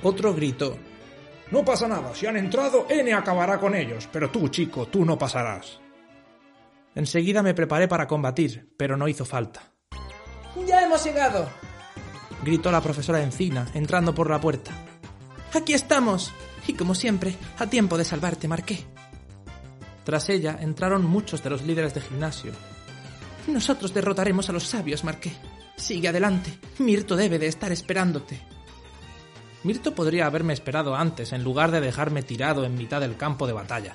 Otro 0.02 0.35
gritó. 0.35 0.76
No 1.50 1.64
pasa 1.64 1.87
nada, 1.87 2.14
si 2.14 2.26
han 2.26 2.37
entrado, 2.37 2.87
N 2.88 3.12
acabará 3.12 3.59
con 3.59 3.75
ellos, 3.75 4.09
pero 4.11 4.30
tú, 4.30 4.49
chico, 4.49 4.87
tú 4.87 5.04
no 5.04 5.18
pasarás. 5.18 5.80
Enseguida 6.94 7.42
me 7.42 7.54
preparé 7.54 7.88
para 7.88 8.06
combatir, 8.06 8.73
pero 8.76 8.97
no 8.97 9.09
hizo 9.09 9.25
falta. 9.25 9.73
¡Ya 10.66 10.82
hemos 10.82 11.04
llegado! 11.04 11.49
gritó 12.42 12.71
la 12.71 12.80
profesora 12.80 13.23
Encina, 13.23 13.68
entrando 13.75 14.14
por 14.14 14.28
la 14.28 14.40
puerta. 14.40 14.73
Aquí 15.54 15.75
estamos. 15.75 16.32
Y 16.66 16.75
como 16.75 16.94
siempre, 16.94 17.35
a 17.59 17.66
tiempo 17.66 17.99
de 17.99 18.04
salvarte, 18.04 18.49
Marqué. 18.49 18.85
Tras 20.04 20.28
ella 20.28 20.59
entraron 20.61 21.04
muchos 21.04 21.42
de 21.42 21.50
los 21.50 21.62
líderes 21.62 21.94
de 21.94 22.00
gimnasio. 22.00 22.52
Nosotros 23.47 23.92
derrotaremos 23.92 24.49
a 24.49 24.52
los 24.52 24.64
sabios, 24.64 25.04
Marqué. 25.04 25.32
Sigue 25.76 26.09
adelante. 26.09 26.59
Mirto 26.78 27.16
debe 27.16 27.38
de 27.38 27.49
estar 27.49 27.73
esperándote. 27.73 28.40
Mirto 29.64 29.95
podría 29.95 30.26
haberme 30.26 30.52
esperado 30.52 30.95
antes 30.95 31.33
en 31.33 31.45
lugar 31.45 31.71
de 31.71 31.81
dejarme 31.81 32.23
tirado 32.23 32.64
en 32.64 32.75
mitad 32.75 33.00
del 33.00 33.16
campo 33.16 33.47
de 33.47 33.52
batalla. 33.52 33.95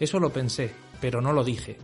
Eso 0.00 0.18
lo 0.18 0.32
pensé, 0.32 0.72
pero 1.00 1.20
no 1.20 1.32
lo 1.32 1.44
dije. 1.44 1.76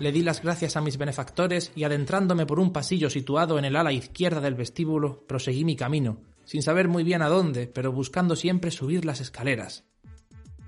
Le 0.00 0.12
di 0.12 0.22
las 0.22 0.42
gracias 0.42 0.76
a 0.76 0.80
mis 0.80 0.96
benefactores 0.96 1.72
y 1.76 1.84
adentrándome 1.84 2.46
por 2.46 2.58
un 2.58 2.72
pasillo 2.72 3.10
situado 3.10 3.58
en 3.58 3.66
el 3.66 3.76
ala 3.76 3.92
izquierda 3.92 4.40
del 4.40 4.54
vestíbulo, 4.54 5.24
proseguí 5.26 5.64
mi 5.64 5.76
camino, 5.76 6.22
sin 6.44 6.62
saber 6.62 6.88
muy 6.88 7.04
bien 7.04 7.22
a 7.22 7.28
dónde, 7.28 7.66
pero 7.66 7.92
buscando 7.92 8.34
siempre 8.34 8.70
subir 8.70 9.04
las 9.04 9.20
escaleras. 9.20 9.84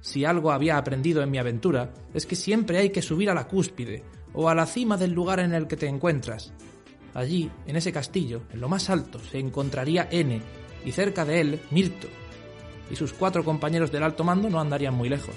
Si 0.02 0.25
algo 0.25 0.52
había 0.52 0.76
aprendido 0.76 1.23
en 1.23 1.30
mi 1.30 1.38
aventura, 1.38 1.94
es 2.12 2.26
que 2.26 2.37
siempre 2.37 2.78
hay 2.78 2.90
que 2.90 3.02
subir 3.02 3.30
a 3.30 3.35
la 3.35 3.49
cúspide, 3.49 4.04
o 4.35 4.49
a 4.49 4.54
la 4.54 4.66
cima 4.66 4.97
del 4.97 5.12
lugar 5.12 5.40
en 5.40 5.54
el 5.54 5.66
que 5.66 5.76
te 5.76 5.87
encuentras. 5.87 6.52
Allí, 7.14 7.50
en 7.66 7.76
ese 7.76 7.92
castillo, 7.92 8.42
en 8.52 8.61
lo 8.61 8.68
más 8.68 8.90
alto, 8.90 9.18
se 9.18 9.38
encontraría 9.38 10.09
N, 10.11 10.40
y 10.85 10.93
cerca 10.93 11.25
de 11.25 11.41
él 11.41 11.61
Mirto, 11.71 12.09
y 12.91 12.97
sus 12.97 13.12
cuatro 13.12 13.45
compañeros 13.45 13.91
del 13.91 14.03
alto 14.03 14.25
mando 14.25 14.51
no 14.51 14.61
andarían 14.61 14.95
muy 14.95 15.09
lejos. 15.09 15.37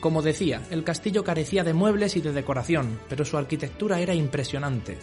Como 0.00 0.22
decía, 0.22 0.62
el 0.70 0.84
castillo 0.84 1.24
carecía 1.24 1.64
de 1.64 1.72
muebles 1.72 2.16
y 2.16 2.20
de 2.20 2.32
decoración, 2.32 2.98
pero 3.08 3.24
su 3.24 3.36
arquitectura 3.36 3.98
era 3.98 4.14
impresionante. 4.14 4.96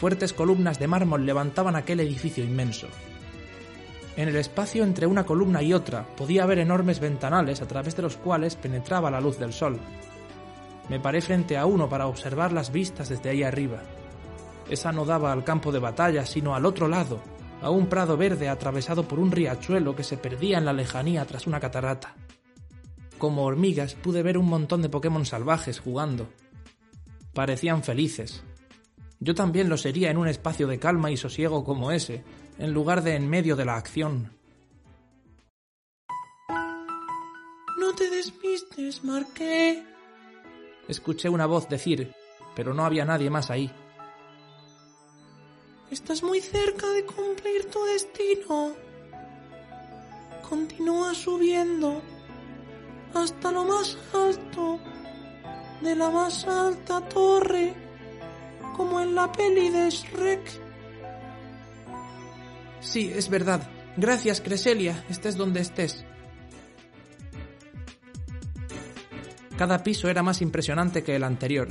Fuertes 0.00 0.32
columnas 0.32 0.78
de 0.78 0.86
mármol 0.86 1.26
levantaban 1.26 1.76
aquel 1.76 2.00
edificio 2.00 2.44
inmenso. 2.44 2.86
En 4.16 4.28
el 4.28 4.36
espacio 4.36 4.84
entre 4.84 5.06
una 5.06 5.26
columna 5.26 5.62
y 5.62 5.74
otra 5.74 6.06
podía 6.16 6.44
haber 6.44 6.60
enormes 6.60 7.00
ventanales 7.00 7.60
a 7.60 7.68
través 7.68 7.96
de 7.96 8.02
los 8.02 8.16
cuales 8.16 8.56
penetraba 8.56 9.10
la 9.10 9.20
luz 9.20 9.38
del 9.38 9.52
sol. 9.52 9.78
Me 10.88 11.00
paré 11.00 11.20
frente 11.20 11.58
a 11.58 11.66
uno 11.66 11.88
para 11.88 12.06
observar 12.06 12.52
las 12.52 12.72
vistas 12.72 13.10
desde 13.10 13.30
ahí 13.30 13.42
arriba. 13.42 13.82
Esa 14.70 14.92
no 14.92 15.04
daba 15.04 15.32
al 15.32 15.44
campo 15.44 15.72
de 15.72 15.80
batalla, 15.80 16.24
sino 16.24 16.54
al 16.54 16.64
otro 16.64 16.88
lado, 16.88 17.20
a 17.62 17.70
un 17.70 17.86
prado 17.86 18.16
verde 18.16 18.48
atravesado 18.48 19.08
por 19.08 19.18
un 19.18 19.32
riachuelo 19.32 19.96
que 19.96 20.04
se 20.04 20.16
perdía 20.16 20.58
en 20.58 20.64
la 20.64 20.72
lejanía 20.72 21.24
tras 21.24 21.46
una 21.46 21.60
catarata. 21.60 22.14
Como 23.18 23.44
hormigas 23.44 23.94
pude 23.94 24.22
ver 24.22 24.36
un 24.38 24.48
montón 24.48 24.82
de 24.82 24.88
Pokémon 24.88 25.24
salvajes 25.24 25.80
jugando. 25.80 26.28
Parecían 27.32 27.82
felices. 27.82 28.42
Yo 29.20 29.34
también 29.34 29.68
lo 29.68 29.78
sería 29.78 30.10
en 30.10 30.18
un 30.18 30.28
espacio 30.28 30.66
de 30.66 30.78
calma 30.78 31.10
y 31.10 31.16
sosiego 31.16 31.64
como 31.64 31.90
ese, 31.90 32.24
en 32.58 32.72
lugar 32.72 33.02
de 33.02 33.14
en 33.14 33.28
medio 33.28 33.56
de 33.56 33.64
la 33.64 33.76
acción. 33.76 34.32
No 37.78 37.94
te 37.94 38.10
despistes, 38.10 39.04
Marqué. 39.04 39.82
Escuché 40.88 41.28
una 41.28 41.46
voz 41.46 41.68
decir, 41.68 42.12
pero 42.54 42.74
no 42.74 42.84
había 42.84 43.04
nadie 43.04 43.30
más 43.30 43.50
ahí. 43.50 43.70
Estás 45.90 46.22
muy 46.22 46.40
cerca 46.40 46.88
de 46.90 47.04
cumplir 47.04 47.70
tu 47.70 47.84
destino. 47.84 48.74
Continúa 50.48 51.14
subiendo 51.14 52.02
hasta 53.14 53.52
lo 53.52 53.64
más 53.64 53.96
alto 54.12 54.80
de 55.80 55.94
la 55.94 56.10
más 56.10 56.46
alta 56.46 57.00
torre, 57.08 57.74
como 58.76 59.00
en 59.00 59.14
la 59.14 59.30
peli 59.30 59.70
de 59.70 59.90
Shrek. 59.90 60.60
Sí, 62.80 63.12
es 63.14 63.28
verdad. 63.28 63.68
Gracias, 63.96 64.40
Creselia, 64.40 65.04
estés 65.08 65.36
donde 65.36 65.60
estés. 65.60 66.04
Cada 69.56 69.82
piso 69.82 70.08
era 70.08 70.22
más 70.22 70.42
impresionante 70.42 71.02
que 71.02 71.16
el 71.16 71.24
anterior, 71.24 71.68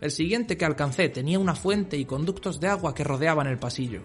el 0.00 0.10
siguiente 0.10 0.56
que 0.56 0.64
alcancé 0.64 1.08
tenía 1.08 1.38
una 1.38 1.54
fuente 1.54 1.96
y 1.96 2.04
conductos 2.04 2.60
de 2.60 2.68
agua 2.68 2.94
que 2.94 3.04
rodeaban 3.04 3.46
el 3.46 3.58
pasillo, 3.58 4.02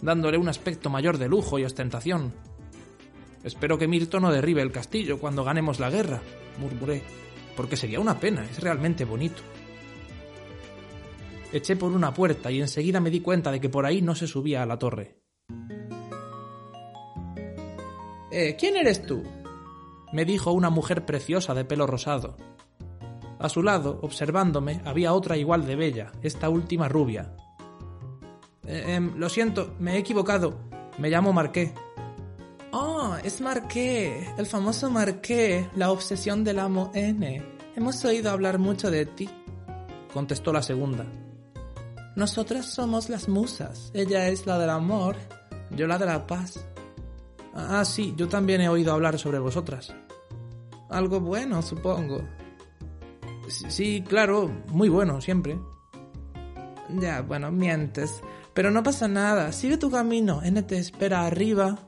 dándole 0.00 0.38
un 0.38 0.48
aspecto 0.48 0.90
mayor 0.90 1.18
de 1.18 1.28
lujo 1.28 1.58
y 1.58 1.64
ostentación. 1.64 2.34
Espero 3.44 3.78
que 3.78 3.88
Mirto 3.88 4.20
no 4.20 4.32
derribe 4.32 4.62
el 4.62 4.72
castillo 4.72 5.18
cuando 5.18 5.44
ganemos 5.44 5.80
la 5.80 5.90
guerra, 5.90 6.20
murmuré, 6.58 7.02
porque 7.56 7.76
sería 7.76 8.00
una 8.00 8.18
pena, 8.18 8.44
es 8.44 8.60
realmente 8.60 9.04
bonito. 9.04 9.42
Eché 11.52 11.76
por 11.76 11.92
una 11.92 12.12
puerta 12.12 12.50
y 12.50 12.60
enseguida 12.60 13.00
me 13.00 13.10
di 13.10 13.20
cuenta 13.20 13.50
de 13.50 13.60
que 13.60 13.68
por 13.68 13.86
ahí 13.86 14.02
no 14.02 14.14
se 14.14 14.26
subía 14.26 14.62
a 14.62 14.66
la 14.66 14.78
torre. 14.78 15.18
Eh, 18.30 18.56
¿quién 18.58 18.76
eres 18.76 19.06
tú? 19.06 19.22
me 20.12 20.24
dijo 20.24 20.52
una 20.52 20.70
mujer 20.70 21.04
preciosa 21.04 21.54
de 21.54 21.64
pelo 21.64 21.86
rosado. 21.86 22.36
A 23.38 23.48
su 23.48 23.62
lado, 23.62 24.00
observándome, 24.02 24.80
había 24.84 25.12
otra 25.12 25.36
igual 25.36 25.66
de 25.66 25.76
bella, 25.76 26.12
esta 26.22 26.48
última 26.48 26.88
rubia. 26.88 27.34
Eh, 28.66 28.94
em, 28.94 29.16
lo 29.16 29.28
siento, 29.28 29.74
me 29.78 29.94
he 29.94 29.98
equivocado. 29.98 30.58
Me 30.98 31.08
llamo 31.08 31.32
Marqué. 31.32 31.72
Oh, 32.72 33.14
es 33.22 33.40
Marqué, 33.40 34.28
el 34.36 34.46
famoso 34.46 34.90
Marqué, 34.90 35.70
la 35.76 35.90
obsesión 35.90 36.44
del 36.44 36.58
amo 36.58 36.90
N. 36.94 37.42
Hemos 37.76 38.04
oído 38.04 38.30
hablar 38.30 38.58
mucho 38.58 38.90
de 38.90 39.06
ti, 39.06 39.28
contestó 40.12 40.52
la 40.52 40.62
segunda. 40.62 41.06
Nosotras 42.16 42.66
somos 42.66 43.08
las 43.08 43.28
musas. 43.28 43.92
Ella 43.94 44.28
es 44.28 44.44
la 44.44 44.58
del 44.58 44.70
amor, 44.70 45.16
yo 45.70 45.86
la 45.86 45.98
de 45.98 46.06
la 46.06 46.26
paz. 46.26 46.66
Ah, 47.54 47.84
sí, 47.84 48.12
yo 48.16 48.28
también 48.28 48.60
he 48.60 48.68
oído 48.68 48.92
hablar 48.92 49.18
sobre 49.18 49.38
vosotras. 49.38 49.94
Algo 50.90 51.20
bueno, 51.20 51.62
supongo. 51.62 52.22
Sí, 53.48 54.02
claro, 54.06 54.50
muy 54.68 54.88
bueno, 54.88 55.20
siempre. 55.20 55.58
Ya, 57.00 57.22
bueno, 57.22 57.50
mientes. 57.50 58.22
Pero 58.54 58.70
no 58.70 58.82
pasa 58.82 59.08
nada, 59.08 59.52
sigue 59.52 59.76
tu 59.76 59.90
camino, 59.90 60.42
N 60.42 60.62
te 60.62 60.78
espera 60.78 61.26
arriba. 61.26 61.78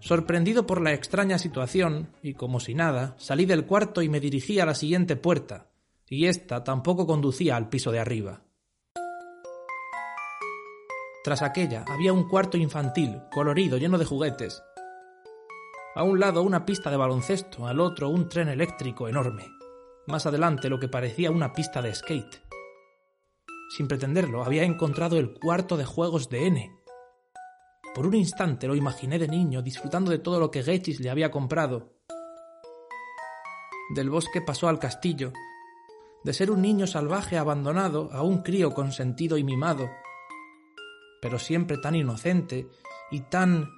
Sorprendido 0.00 0.66
por 0.66 0.80
la 0.80 0.92
extraña 0.92 1.38
situación, 1.38 2.10
y 2.22 2.34
como 2.34 2.60
si 2.60 2.74
nada, 2.74 3.14
salí 3.18 3.44
del 3.46 3.66
cuarto 3.66 4.02
y 4.02 4.08
me 4.08 4.20
dirigí 4.20 4.60
a 4.60 4.66
la 4.66 4.74
siguiente 4.74 5.16
puerta, 5.16 5.66
y 6.08 6.26
ésta 6.26 6.62
tampoco 6.62 7.06
conducía 7.06 7.56
al 7.56 7.68
piso 7.68 7.90
de 7.90 7.98
arriba. 7.98 8.42
Tras 11.24 11.42
aquella 11.42 11.84
había 11.88 12.12
un 12.12 12.28
cuarto 12.28 12.56
infantil, 12.56 13.20
colorido, 13.32 13.76
lleno 13.76 13.98
de 13.98 14.04
juguetes. 14.04 14.62
A 15.96 16.04
un 16.04 16.20
lado 16.20 16.42
una 16.42 16.64
pista 16.64 16.90
de 16.90 16.96
baloncesto, 16.96 17.66
al 17.66 17.80
otro 17.80 18.08
un 18.08 18.28
tren 18.28 18.48
eléctrico 18.48 19.08
enorme. 19.08 19.57
Más 20.08 20.24
adelante 20.24 20.70
lo 20.70 20.80
que 20.80 20.88
parecía 20.88 21.30
una 21.30 21.52
pista 21.52 21.82
de 21.82 21.94
skate. 21.94 22.40
Sin 23.76 23.88
pretenderlo, 23.88 24.42
había 24.42 24.62
encontrado 24.62 25.18
el 25.18 25.34
cuarto 25.34 25.76
de 25.76 25.84
juegos 25.84 26.30
de 26.30 26.46
N. 26.46 26.72
Por 27.94 28.06
un 28.06 28.14
instante 28.14 28.66
lo 28.66 28.74
imaginé 28.74 29.18
de 29.18 29.28
niño, 29.28 29.60
disfrutando 29.60 30.10
de 30.10 30.18
todo 30.18 30.40
lo 30.40 30.50
que 30.50 30.62
Gechis 30.62 31.00
le 31.00 31.10
había 31.10 31.30
comprado. 31.30 31.92
Del 33.94 34.08
bosque 34.08 34.40
pasó 34.40 34.68
al 34.68 34.78
castillo, 34.78 35.30
de 36.24 36.32
ser 36.32 36.50
un 36.50 36.62
niño 36.62 36.86
salvaje 36.86 37.36
abandonado 37.36 38.08
a 38.10 38.22
un 38.22 38.38
crío 38.42 38.72
consentido 38.72 39.36
y 39.36 39.44
mimado, 39.44 39.90
pero 41.20 41.38
siempre 41.38 41.76
tan 41.76 41.94
inocente 41.94 42.66
y 43.10 43.20
tan 43.28 43.68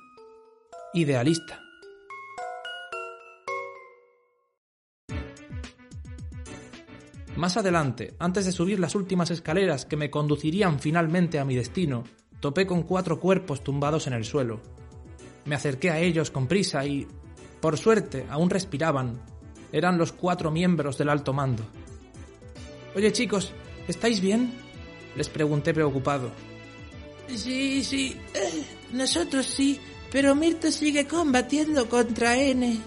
idealista. 0.95 1.61
Más 7.41 7.57
adelante, 7.57 8.13
antes 8.19 8.45
de 8.45 8.53
subir 8.53 8.79
las 8.79 8.95
últimas 8.95 9.31
escaleras 9.31 9.87
que 9.87 9.97
me 9.97 10.11
conducirían 10.11 10.79
finalmente 10.79 11.39
a 11.39 11.45
mi 11.47 11.57
destino, 11.57 12.05
topé 12.39 12.67
con 12.67 12.83
cuatro 12.83 13.19
cuerpos 13.19 13.65
tumbados 13.65 14.07
en 14.07 14.13
el 14.13 14.27
suelo. 14.27 14.61
Me 15.47 15.55
acerqué 15.55 15.89
a 15.89 15.99
ellos 15.99 16.31
con 16.31 16.47
prisa 16.47 16.85
y, 16.85 17.09
por 17.63 17.79
suerte, 17.79 18.27
aún 18.29 18.51
respiraban. 18.51 19.23
Eran 19.73 19.97
los 19.97 20.13
cuatro 20.13 20.51
miembros 20.51 20.99
del 20.99 21.09
alto 21.09 21.33
mando. 21.33 21.63
Oye 22.95 23.11
chicos, 23.11 23.55
¿estáis 23.89 24.21
bien? 24.21 24.53
Les 25.17 25.31
pregunté 25.31 25.73
preocupado. 25.73 26.31
Sí, 27.27 27.83
sí, 27.83 28.19
eh, 28.35 28.65
nosotros 28.93 29.47
sí, 29.47 29.81
pero 30.13 30.35
Mirto 30.35 30.71
sigue 30.71 31.07
combatiendo 31.07 31.89
contra 31.89 32.37
N. 32.37 32.79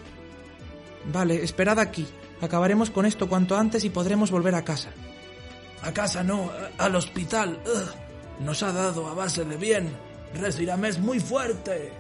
Vale, 1.12 1.44
esperad 1.44 1.80
aquí. 1.80 2.06
Acabaremos 2.44 2.90
con 2.90 3.06
esto 3.06 3.30
cuanto 3.30 3.56
antes 3.56 3.86
y 3.86 3.90
podremos 3.90 4.30
volver 4.30 4.54
a 4.56 4.66
casa. 4.66 4.90
A 5.82 5.94
casa 5.94 6.26
no, 6.26 6.52
al 6.78 6.94
hospital. 6.94 7.58
Nos 8.42 8.62
ha 8.64 8.74
dado 8.74 9.08
a 9.08 9.14
base 9.14 9.46
de 9.46 9.56
bien. 9.56 9.90
Resirame 10.34 10.90
es 10.90 11.00
muy 11.00 11.22
fuerte. 11.22 11.94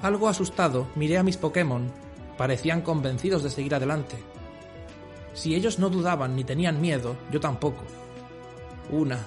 Algo 0.00 0.26
asustado, 0.26 0.88
miré 0.94 1.18
a 1.18 1.22
mis 1.22 1.36
Pokémon. 1.36 1.92
Parecían 2.38 2.80
convencidos 2.80 3.42
de 3.42 3.50
seguir 3.50 3.74
adelante. 3.74 4.16
Si 5.34 5.54
ellos 5.54 5.78
no 5.78 5.90
dudaban 5.90 6.34
ni 6.34 6.42
tenían 6.42 6.80
miedo, 6.80 7.16
yo 7.30 7.40
tampoco. 7.40 7.82
Una, 8.90 9.18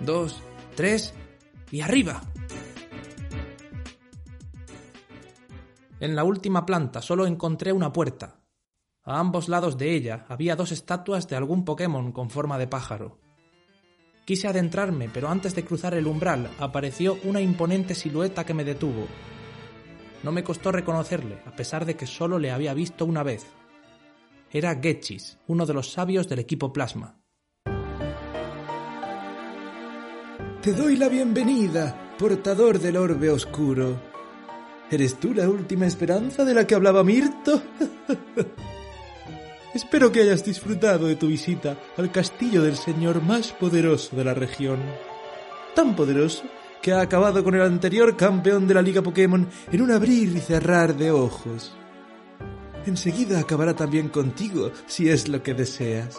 dos, 0.00 0.40
tres 0.74 1.12
y 1.70 1.82
arriba. 1.82 2.22
En 6.00 6.16
la 6.16 6.24
última 6.24 6.64
planta 6.64 7.02
solo 7.02 7.26
encontré 7.26 7.74
una 7.74 7.92
puerta. 7.92 8.36
A 9.06 9.20
ambos 9.20 9.48
lados 9.48 9.78
de 9.78 9.94
ella 9.94 10.26
había 10.28 10.56
dos 10.56 10.72
estatuas 10.72 11.28
de 11.28 11.36
algún 11.36 11.64
Pokémon 11.64 12.10
con 12.10 12.28
forma 12.28 12.58
de 12.58 12.66
pájaro. 12.66 13.20
Quise 14.24 14.48
adentrarme, 14.48 15.08
pero 15.08 15.28
antes 15.28 15.54
de 15.54 15.64
cruzar 15.64 15.94
el 15.94 16.08
umbral 16.08 16.50
apareció 16.58 17.16
una 17.22 17.40
imponente 17.40 17.94
silueta 17.94 18.44
que 18.44 18.52
me 18.52 18.64
detuvo. 18.64 19.06
No 20.24 20.32
me 20.32 20.42
costó 20.42 20.72
reconocerle, 20.72 21.38
a 21.46 21.52
pesar 21.52 21.84
de 21.84 21.94
que 21.94 22.08
solo 22.08 22.40
le 22.40 22.50
había 22.50 22.74
visto 22.74 23.04
una 23.04 23.22
vez. 23.22 23.46
Era 24.50 24.74
Getchis, 24.74 25.38
uno 25.46 25.66
de 25.66 25.74
los 25.74 25.92
sabios 25.92 26.28
del 26.28 26.40
equipo 26.40 26.72
Plasma. 26.72 27.20
Te 30.62 30.72
doy 30.72 30.96
la 30.96 31.08
bienvenida, 31.08 32.16
portador 32.18 32.80
del 32.80 32.96
orbe 32.96 33.30
oscuro. 33.30 34.00
¿Eres 34.90 35.20
tú 35.20 35.32
la 35.32 35.48
última 35.48 35.86
esperanza 35.86 36.44
de 36.44 36.54
la 36.54 36.66
que 36.66 36.74
hablaba 36.74 37.04
Mirto? 37.04 37.62
Espero 39.76 40.10
que 40.10 40.22
hayas 40.22 40.42
disfrutado 40.42 41.06
de 41.06 41.16
tu 41.16 41.26
visita 41.26 41.76
al 41.98 42.10
castillo 42.10 42.62
del 42.62 42.78
señor 42.78 43.20
más 43.20 43.52
poderoso 43.52 44.16
de 44.16 44.24
la 44.24 44.32
región. 44.32 44.80
Tan 45.74 45.94
poderoso 45.94 46.44
que 46.80 46.94
ha 46.94 47.02
acabado 47.02 47.44
con 47.44 47.54
el 47.54 47.60
anterior 47.60 48.16
campeón 48.16 48.66
de 48.66 48.72
la 48.72 48.80
Liga 48.80 49.02
Pokémon 49.02 49.46
en 49.70 49.82
un 49.82 49.90
abrir 49.90 50.34
y 50.34 50.40
cerrar 50.40 50.96
de 50.96 51.10
ojos. 51.10 51.76
Enseguida 52.86 53.38
acabará 53.38 53.76
también 53.76 54.08
contigo, 54.08 54.72
si 54.86 55.10
es 55.10 55.28
lo 55.28 55.42
que 55.42 55.52
deseas. 55.52 56.16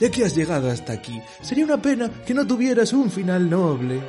Ya 0.00 0.10
que 0.10 0.24
has 0.24 0.34
llegado 0.34 0.72
hasta 0.72 0.94
aquí, 0.94 1.22
sería 1.42 1.64
una 1.64 1.80
pena 1.80 2.10
que 2.26 2.34
no 2.34 2.44
tuvieras 2.44 2.92
un 2.92 3.08
final 3.08 3.48
noble. 3.48 4.00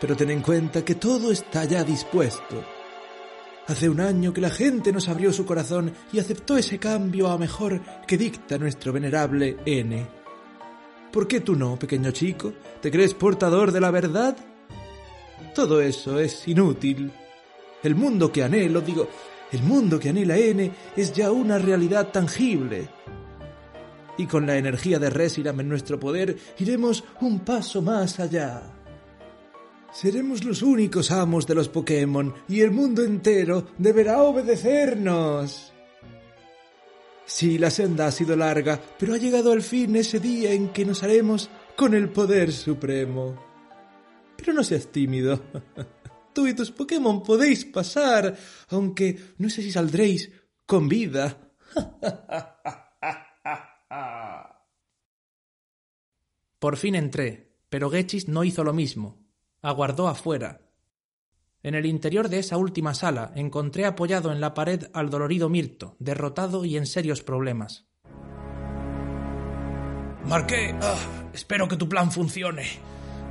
Pero 0.00 0.16
ten 0.16 0.30
en 0.30 0.42
cuenta 0.42 0.84
que 0.84 0.96
todo 0.96 1.30
está 1.30 1.64
ya 1.64 1.84
dispuesto. 1.84 2.79
Hace 3.70 3.88
un 3.88 4.00
año 4.00 4.32
que 4.32 4.40
la 4.40 4.50
gente 4.50 4.92
nos 4.92 5.08
abrió 5.08 5.32
su 5.32 5.46
corazón 5.46 5.92
y 6.12 6.18
aceptó 6.18 6.58
ese 6.58 6.80
cambio 6.80 7.28
a 7.28 7.38
mejor 7.38 7.80
que 8.04 8.18
dicta 8.18 8.58
nuestro 8.58 8.92
venerable 8.92 9.58
N. 9.64 10.08
¿Por 11.12 11.28
qué 11.28 11.38
tú 11.38 11.54
no, 11.54 11.78
pequeño 11.78 12.10
chico? 12.10 12.52
¿Te 12.82 12.90
crees 12.90 13.14
portador 13.14 13.70
de 13.70 13.80
la 13.80 13.92
verdad? 13.92 14.36
Todo 15.54 15.80
eso 15.80 16.18
es 16.18 16.48
inútil. 16.48 17.12
El 17.84 17.94
mundo 17.94 18.32
que 18.32 18.42
anhelo, 18.42 18.80
digo, 18.80 19.08
el 19.52 19.62
mundo 19.62 20.00
que 20.00 20.08
anhela 20.08 20.36
N 20.36 20.72
es 20.96 21.12
ya 21.12 21.30
una 21.30 21.56
realidad 21.56 22.08
tangible. 22.08 22.88
Y 24.18 24.26
con 24.26 24.48
la 24.48 24.56
energía 24.56 24.98
de 24.98 25.10
Reshiram 25.10 25.60
en 25.60 25.68
nuestro 25.68 26.00
poder 26.00 26.36
iremos 26.58 27.04
un 27.20 27.38
paso 27.38 27.82
más 27.82 28.18
allá. 28.18 28.79
Seremos 29.92 30.44
los 30.44 30.62
únicos 30.62 31.10
amos 31.10 31.48
de 31.48 31.54
los 31.56 31.68
Pokémon 31.68 32.32
y 32.48 32.60
el 32.60 32.70
mundo 32.70 33.02
entero 33.02 33.66
deberá 33.76 34.22
obedecernos. 34.22 35.72
Sí, 37.26 37.58
la 37.58 37.70
senda 37.70 38.06
ha 38.06 38.12
sido 38.12 38.36
larga, 38.36 38.80
pero 38.98 39.14
ha 39.14 39.18
llegado 39.18 39.50
al 39.52 39.62
fin 39.62 39.96
ese 39.96 40.20
día 40.20 40.52
en 40.52 40.68
que 40.68 40.84
nos 40.84 41.02
haremos 41.02 41.50
con 41.76 41.94
el 41.94 42.08
poder 42.08 42.52
supremo. 42.52 43.36
Pero 44.36 44.52
no 44.52 44.62
seas 44.62 44.86
tímido. 44.88 45.42
Tú 46.32 46.46
y 46.46 46.54
tus 46.54 46.70
Pokémon 46.70 47.24
podéis 47.24 47.64
pasar, 47.64 48.36
aunque 48.68 49.18
no 49.38 49.50
sé 49.50 49.62
si 49.62 49.72
saldréis 49.72 50.30
con 50.66 50.88
vida. 50.88 51.36
Por 56.60 56.76
fin 56.76 56.94
entré, 56.94 57.56
pero 57.68 57.90
Gechis 57.90 58.28
no 58.28 58.44
hizo 58.44 58.62
lo 58.62 58.72
mismo 58.72 59.29
aguardó 59.62 60.08
afuera. 60.08 60.60
En 61.62 61.74
el 61.74 61.84
interior 61.84 62.28
de 62.28 62.38
esa 62.38 62.56
última 62.56 62.94
sala 62.94 63.32
encontré 63.34 63.84
apoyado 63.84 64.32
en 64.32 64.40
la 64.40 64.54
pared 64.54 64.88
al 64.94 65.10
dolorido 65.10 65.48
Mirto, 65.48 65.96
derrotado 65.98 66.64
y 66.64 66.76
en 66.76 66.86
serios 66.86 67.22
problemas. 67.22 67.86
Marqué, 70.24 70.74
ah, 70.80 71.28
espero 71.32 71.68
que 71.68 71.76
tu 71.76 71.88
plan 71.88 72.10
funcione. 72.10 72.64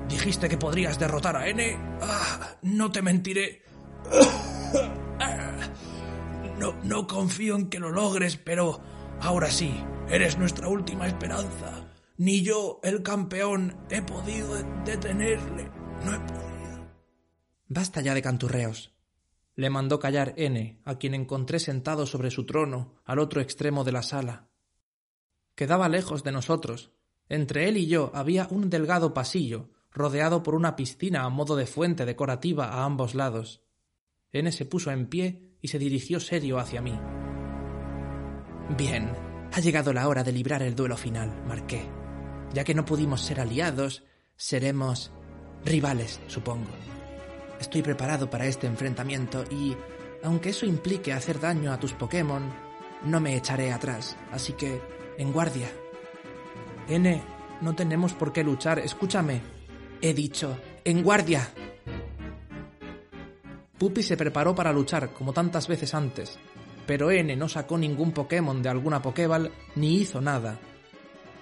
Dijiste 0.08 0.50
que 0.50 0.58
podrías 0.58 1.00
derrotar 1.00 1.36
a 1.36 1.48
N. 1.48 1.78
Ah, 2.02 2.56
no 2.64 2.92
te 2.92 3.02
mentiré. 3.02 3.64
No, 6.60 6.74
no 6.84 7.08
confío 7.08 7.56
en 7.56 7.70
que 7.70 7.80
lo 7.80 7.90
logres, 7.90 8.36
pero 8.36 8.82
ahora 9.22 9.50
sí, 9.50 9.74
eres 10.10 10.38
nuestra 10.38 10.68
última 10.68 11.08
esperanza. 11.08 11.88
Ni 12.18 12.42
yo, 12.42 12.82
el 12.84 13.02
campeón, 13.02 13.78
he 13.90 14.02
podido 14.02 14.62
detenerle. 14.84 15.79
No 16.06 16.14
he 16.14 16.20
podido. 16.20 16.88
Basta 17.68 18.02
ya 18.02 18.14
de 18.14 18.22
canturreos. 18.22 18.94
Le 19.56 19.70
mandó 19.70 20.00
callar 20.00 20.34
N, 20.38 20.80
a 20.86 20.98
quien 20.98 21.14
encontré 21.14 21.60
sentado 21.60 22.06
sobre 22.06 22.32
su 22.32 22.46
trono, 22.46 22.96
al 23.06 23.20
otro 23.20 23.42
extremo 23.42 23.84
de 23.84 23.92
la 23.92 24.04
sala. 24.04 24.48
Quedaba 25.56 25.90
lejos 25.90 26.24
de 26.24 26.32
nosotros. 26.32 26.92
Entre 27.28 27.68
él 27.68 27.78
y 27.78 27.88
yo 27.88 28.12
había 28.14 28.48
un 28.50 28.70
delgado 28.70 29.14
pasillo, 29.14 29.70
rodeado 29.92 30.44
por 30.44 30.56
una 30.56 30.76
piscina 30.76 31.24
a 31.24 31.30
modo 31.30 31.56
de 31.56 31.68
fuente 31.68 32.06
decorativa 32.06 32.70
a 32.70 32.86
ambos 32.86 33.16
lados. 33.16 33.62
N 34.32 34.52
se 34.52 34.66
puso 34.66 34.92
en 34.92 35.08
pie 35.08 35.58
y 35.62 35.68
se 35.68 35.80
dirigió 35.80 36.20
serio 36.20 36.58
hacia 36.60 36.82
mí. 36.82 36.98
Bien, 38.78 39.12
ha 39.52 39.60
llegado 39.60 39.94
la 39.94 40.08
hora 40.08 40.24
de 40.24 40.32
librar 40.32 40.62
el 40.62 40.76
duelo 40.76 40.96
final, 40.96 41.44
Marqué. 41.46 41.90
Ya 42.54 42.64
que 42.64 42.76
no 42.76 42.86
pudimos 42.86 43.22
ser 43.22 43.40
aliados, 43.40 44.04
seremos 44.36 45.12
Rivales, 45.66 46.20
supongo. 46.28 46.70
Estoy 47.60 47.82
preparado 47.82 48.30
para 48.30 48.46
este 48.46 48.68
enfrentamiento 48.68 49.44
y, 49.52 49.76
aunque 50.24 50.50
eso 50.50 50.66
implique 50.66 51.14
hacer 51.14 51.40
daño 51.40 51.74
a 51.74 51.80
tus 51.80 51.94
Pokémon, 51.94 52.44
no 53.04 53.20
me 53.20 53.36
echaré 53.36 53.72
atrás, 53.72 54.18
así 54.32 54.54
que 54.54 54.82
en 55.18 55.32
guardia. 55.32 55.70
N, 56.88 57.22
no 57.62 57.76
tenemos 57.76 58.14
por 58.14 58.32
qué 58.32 58.44
luchar, 58.44 58.80
escúchame. 58.80 59.42
He 60.02 60.14
dicho, 60.14 60.58
en 60.86 61.04
guardia. 61.04 61.50
Puppy 63.78 64.04
se 64.04 64.18
preparó 64.18 64.56
para 64.56 64.74
luchar, 64.74 65.14
como 65.14 65.34
tantas 65.34 65.68
veces 65.68 65.94
antes, 65.94 66.38
pero 66.86 67.12
N 67.12 67.36
no 67.36 67.48
sacó 67.48 67.78
ningún 67.78 68.12
Pokémon 68.12 68.62
de 68.62 68.70
alguna 68.70 69.02
Pokéball 69.02 69.52
ni 69.76 69.98
hizo 69.98 70.22
nada. 70.22 70.60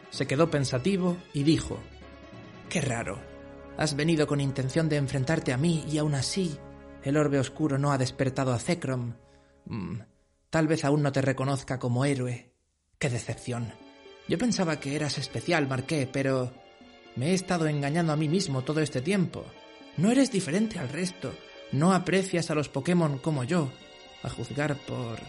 Se 0.10 0.28
quedó 0.28 0.50
pensativo 0.50 1.18
y 1.34 1.44
dijo, 1.44 1.80
Qué 2.70 2.82
raro. 2.82 3.37
Has 3.78 3.96
venido 3.96 4.26
con 4.26 4.42
intención 4.42 4.90
de 4.90 4.98
enfrentarte 4.98 5.54
a 5.54 5.58
mí 5.58 5.86
y 5.88 6.00
aún 6.00 6.16
así 6.16 6.58
el 7.04 7.16
orbe 7.16 7.40
oscuro 7.40 7.78
no 7.78 7.92
ha 7.92 7.98
despertado 7.98 8.52
a 8.52 8.60
Zekrom. 8.60 9.14
Mm, 9.66 10.00
tal 10.50 10.68
vez 10.68 10.84
aún 10.84 11.04
no 11.04 11.12
te 11.12 11.22
reconozca 11.22 11.78
como 11.78 12.04
héroe. 12.04 12.52
Qué 12.98 13.10
decepción. 13.10 13.72
Yo 14.28 14.40
pensaba 14.40 14.80
que 14.80 14.96
eras 14.96 15.20
especial, 15.20 15.68
Marqué, 15.68 16.10
pero 16.12 16.52
me 17.16 17.32
he 17.32 17.34
estado 17.34 17.68
engañando 17.68 18.12
a 18.12 18.18
mí 18.18 18.28
mismo 18.28 18.64
todo 18.64 18.82
este 18.82 19.02
tiempo. 19.02 19.46
No 19.96 20.12
eres 20.12 20.32
diferente 20.32 20.80
al 20.80 20.90
resto. 20.90 21.34
No 21.72 21.94
aprecias 21.94 22.50
a 22.50 22.56
los 22.56 22.70
Pokémon 22.70 23.20
como 23.20 23.44
yo, 23.44 23.72
a 24.24 24.30
juzgar 24.30 24.76
por... 24.76 25.20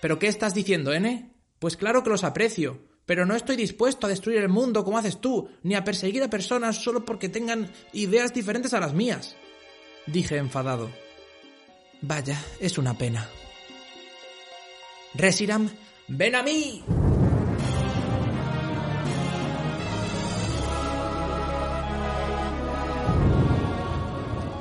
¿Pero 0.00 0.18
qué 0.18 0.28
estás 0.28 0.54
diciendo, 0.54 0.92
N? 0.92 1.34
Pues 1.58 1.76
claro 1.76 2.02
que 2.02 2.10
los 2.10 2.24
aprecio, 2.24 2.89
pero 3.10 3.26
no 3.26 3.34
estoy 3.34 3.56
dispuesto 3.56 4.06
a 4.06 4.08
destruir 4.08 4.38
el 4.38 4.48
mundo 4.48 4.84
como 4.84 4.96
haces 4.96 5.20
tú, 5.20 5.48
ni 5.64 5.74
a 5.74 5.82
perseguir 5.82 6.22
a 6.22 6.30
personas 6.30 6.76
solo 6.76 7.04
porque 7.04 7.28
tengan 7.28 7.68
ideas 7.92 8.32
diferentes 8.32 8.72
a 8.72 8.78
las 8.78 8.94
mías. 8.94 9.34
Dije 10.06 10.36
enfadado. 10.36 10.88
Vaya, 12.02 12.40
es 12.60 12.78
una 12.78 12.96
pena. 12.96 13.28
Resiram, 15.14 15.68
ven 16.06 16.36
a 16.36 16.44
mí. 16.44 16.84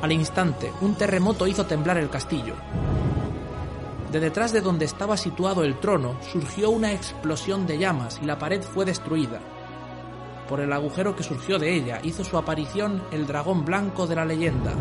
Al 0.02 0.12
instante, 0.12 0.74
un 0.82 0.96
terremoto 0.96 1.46
hizo 1.46 1.68
temblar 1.68 2.00
el 2.00 2.10
castillo. 2.10 2.56
De 4.12 4.20
detrás 4.20 4.52
de 4.52 4.62
donde 4.62 4.86
estaba 4.86 5.18
situado 5.18 5.64
el 5.64 5.80
trono 5.80 6.18
surgió 6.22 6.72
una 6.72 6.92
explosión 6.92 7.68
de 7.68 7.78
llamas 7.78 8.20
y 8.22 8.26
la 8.26 8.40
pared 8.40 8.62
fue 8.62 8.86
destruida. 8.86 9.40
Por 10.48 10.62
el 10.62 10.74
agujero 10.74 11.16
que 11.16 11.24
surgió 11.24 11.60
de 11.60 11.76
ella 11.76 12.00
hizo 12.04 12.24
su 12.24 12.38
aparición 12.38 13.04
el 13.12 13.28
dragón 13.28 13.66
blanco 13.66 14.08
de 14.08 14.16
la 14.16 14.26
leyenda, 14.26 14.74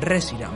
Reshiram. 0.00 0.52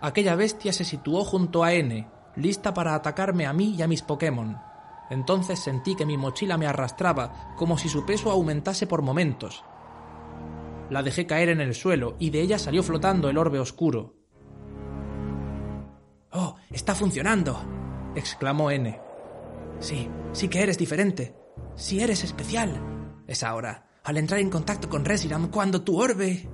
Aquella 0.00 0.36
bestia 0.36 0.72
se 0.72 0.84
situó 0.84 1.24
junto 1.24 1.64
a 1.64 1.72
N, 1.72 2.08
lista 2.36 2.72
para 2.72 2.94
atacarme 2.94 3.46
a 3.46 3.52
mí 3.52 3.74
y 3.76 3.82
a 3.82 3.88
mis 3.88 4.02
Pokémon. 4.02 4.56
Entonces 5.10 5.58
sentí 5.58 5.96
que 5.96 6.06
mi 6.06 6.16
mochila 6.16 6.56
me 6.56 6.68
arrastraba, 6.68 7.54
como 7.56 7.76
si 7.76 7.88
su 7.88 8.06
peso 8.06 8.30
aumentase 8.30 8.86
por 8.86 9.02
momentos. 9.02 9.64
La 10.90 11.02
dejé 11.02 11.26
caer 11.26 11.50
en 11.50 11.60
el 11.60 11.74
suelo 11.74 12.16
y 12.18 12.30
de 12.30 12.40
ella 12.40 12.58
salió 12.58 12.82
flotando 12.82 13.28
el 13.28 13.38
orbe 13.38 13.58
oscuro. 13.58 14.14
¡Oh! 16.32 16.56
¡Está 16.70 16.94
funcionando! 16.94 17.58
exclamó 18.14 18.70
N. 18.70 18.98
Sí, 19.80 20.08
sí 20.32 20.48
que 20.48 20.62
eres 20.62 20.78
diferente. 20.78 21.34
Sí 21.74 22.00
eres 22.00 22.24
especial. 22.24 22.80
Es 23.26 23.42
ahora, 23.42 23.86
al 24.04 24.16
entrar 24.16 24.40
en 24.40 24.50
contacto 24.50 24.88
con 24.88 25.04
Reshiram, 25.04 25.48
cuando 25.50 25.82
tu 25.82 26.00
orbe... 26.00 26.48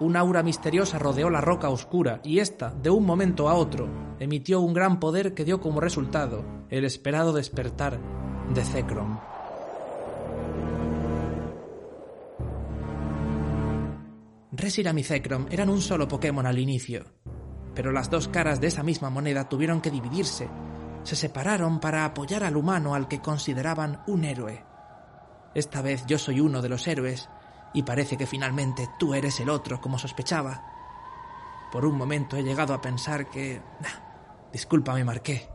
Un 0.00 0.16
aura 0.16 0.42
misteriosa 0.42 0.98
rodeó 0.98 1.30
la 1.30 1.40
roca 1.40 1.68
oscura 1.68 2.20
y 2.24 2.40
ésta, 2.40 2.74
de 2.74 2.90
un 2.90 3.06
momento 3.06 3.48
a 3.48 3.54
otro, 3.54 3.88
emitió 4.18 4.60
un 4.60 4.74
gran 4.74 4.98
poder 4.98 5.34
que 5.34 5.44
dio 5.44 5.60
como 5.60 5.80
resultado 5.80 6.44
el 6.68 6.84
esperado 6.84 7.32
despertar 7.32 8.00
de 8.52 8.64
Zekrom. 8.64 9.20
Reshiram 14.56 14.96
y 14.98 15.02
Zekrom 15.02 15.46
eran 15.50 15.68
un 15.68 15.82
solo 15.82 16.06
Pokémon 16.06 16.46
al 16.46 16.60
inicio, 16.60 17.04
pero 17.74 17.90
las 17.90 18.08
dos 18.08 18.28
caras 18.28 18.60
de 18.60 18.68
esa 18.68 18.84
misma 18.84 19.10
moneda 19.10 19.48
tuvieron 19.48 19.80
que 19.80 19.90
dividirse. 19.90 20.48
Se 21.02 21.16
separaron 21.16 21.80
para 21.80 22.04
apoyar 22.04 22.44
al 22.44 22.56
humano 22.56 22.94
al 22.94 23.08
que 23.08 23.20
consideraban 23.20 24.04
un 24.06 24.24
héroe. 24.24 24.64
Esta 25.56 25.82
vez 25.82 26.04
yo 26.06 26.18
soy 26.18 26.38
uno 26.38 26.62
de 26.62 26.68
los 26.68 26.86
héroes 26.86 27.28
y 27.74 27.82
parece 27.82 28.16
que 28.16 28.26
finalmente 28.26 28.88
tú 28.96 29.12
eres 29.12 29.40
el 29.40 29.50
otro, 29.50 29.80
como 29.80 29.98
sospechaba. 29.98 30.64
Por 31.72 31.84
un 31.84 31.98
momento 31.98 32.36
he 32.36 32.44
llegado 32.44 32.74
a 32.74 32.80
pensar 32.80 33.28
que... 33.28 33.60
Disculpa, 34.52 34.94
me 34.94 35.04
marqué. 35.04 35.48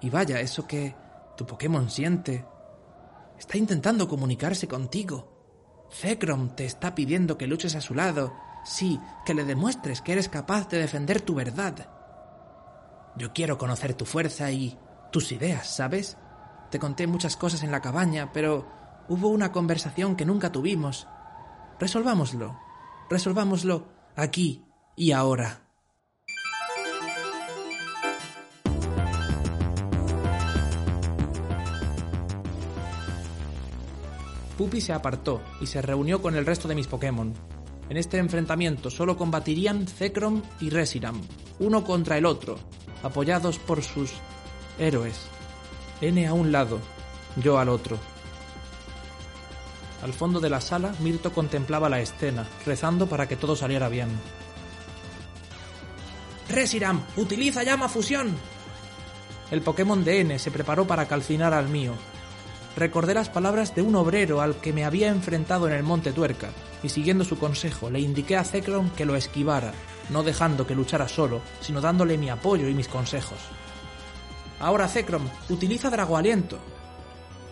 Y 0.00 0.10
vaya, 0.10 0.40
eso 0.40 0.66
que 0.66 0.96
tu 1.36 1.46
Pokémon 1.46 1.88
siente... 1.88 2.44
Está 3.38 3.56
intentando 3.56 4.08
comunicarse 4.08 4.66
contigo. 4.66 5.29
Zekrom 5.92 6.50
te 6.50 6.64
está 6.64 6.94
pidiendo 6.94 7.36
que 7.36 7.46
luches 7.46 7.74
a 7.74 7.80
su 7.80 7.94
lado. 7.94 8.34
Sí, 8.64 9.00
que 9.24 9.34
le 9.34 9.44
demuestres 9.44 10.00
que 10.00 10.12
eres 10.12 10.28
capaz 10.28 10.68
de 10.68 10.78
defender 10.78 11.20
tu 11.20 11.34
verdad. 11.34 11.88
Yo 13.16 13.32
quiero 13.32 13.58
conocer 13.58 13.94
tu 13.94 14.04
fuerza 14.04 14.50
y 14.50 14.78
tus 15.10 15.32
ideas, 15.32 15.68
¿sabes? 15.68 16.16
Te 16.70 16.78
conté 16.78 17.06
muchas 17.06 17.36
cosas 17.36 17.62
en 17.62 17.72
la 17.72 17.80
cabaña, 17.80 18.32
pero 18.32 18.66
hubo 19.08 19.28
una 19.28 19.50
conversación 19.50 20.14
que 20.14 20.24
nunca 20.24 20.52
tuvimos. 20.52 21.08
Resolvámoslo. 21.78 22.58
Resolvámoslo 23.08 23.88
aquí 24.14 24.64
y 24.94 25.12
ahora. 25.12 25.69
Puppy 34.60 34.82
se 34.82 34.92
apartó 34.92 35.40
y 35.62 35.66
se 35.66 35.80
reunió 35.80 36.20
con 36.20 36.36
el 36.36 36.44
resto 36.44 36.68
de 36.68 36.74
mis 36.74 36.86
Pokémon. 36.86 37.32
En 37.88 37.96
este 37.96 38.18
enfrentamiento 38.18 38.90
solo 38.90 39.16
combatirían 39.16 39.86
Zekrom 39.86 40.42
y 40.60 40.68
Reshiram, 40.68 41.18
uno 41.60 41.82
contra 41.82 42.18
el 42.18 42.26
otro, 42.26 42.58
apoyados 43.02 43.58
por 43.58 43.82
sus 43.82 44.12
héroes. 44.78 45.28
N 46.02 46.26
a 46.26 46.34
un 46.34 46.52
lado, 46.52 46.78
yo 47.42 47.58
al 47.58 47.70
otro. 47.70 47.96
Al 50.02 50.12
fondo 50.12 50.40
de 50.40 50.50
la 50.50 50.60
sala, 50.60 50.94
Mirto 51.00 51.32
contemplaba 51.32 51.88
la 51.88 52.02
escena, 52.02 52.46
rezando 52.66 53.06
para 53.06 53.26
que 53.26 53.36
todo 53.36 53.56
saliera 53.56 53.88
bien. 53.88 54.10
Reshiram, 56.50 57.02
utiliza 57.16 57.62
llama 57.62 57.88
fusión. 57.88 58.36
El 59.50 59.62
Pokémon 59.62 60.04
de 60.04 60.20
N 60.20 60.38
se 60.38 60.50
preparó 60.50 60.86
para 60.86 61.08
calcinar 61.08 61.54
al 61.54 61.70
mío. 61.70 61.94
Recordé 62.76 63.14
las 63.14 63.28
palabras 63.28 63.74
de 63.74 63.82
un 63.82 63.96
obrero 63.96 64.40
al 64.40 64.56
que 64.56 64.72
me 64.72 64.84
había 64.84 65.08
enfrentado 65.08 65.66
en 65.66 65.74
el 65.74 65.82
Monte 65.82 66.12
Tuerca, 66.12 66.50
y 66.82 66.88
siguiendo 66.88 67.24
su 67.24 67.38
consejo 67.38 67.90
le 67.90 68.00
indiqué 68.00 68.36
a 68.36 68.44
Zekrom 68.44 68.90
que 68.90 69.04
lo 69.04 69.16
esquivara, 69.16 69.72
no 70.08 70.22
dejando 70.22 70.66
que 70.66 70.74
luchara 70.74 71.08
solo, 71.08 71.40
sino 71.60 71.80
dándole 71.80 72.16
mi 72.16 72.30
apoyo 72.30 72.68
y 72.68 72.74
mis 72.74 72.88
consejos. 72.88 73.38
Ahora 74.60 74.88
Zekrom, 74.88 75.28
utiliza 75.48 75.90
Drago 75.90 76.16
Aliento. 76.16 76.58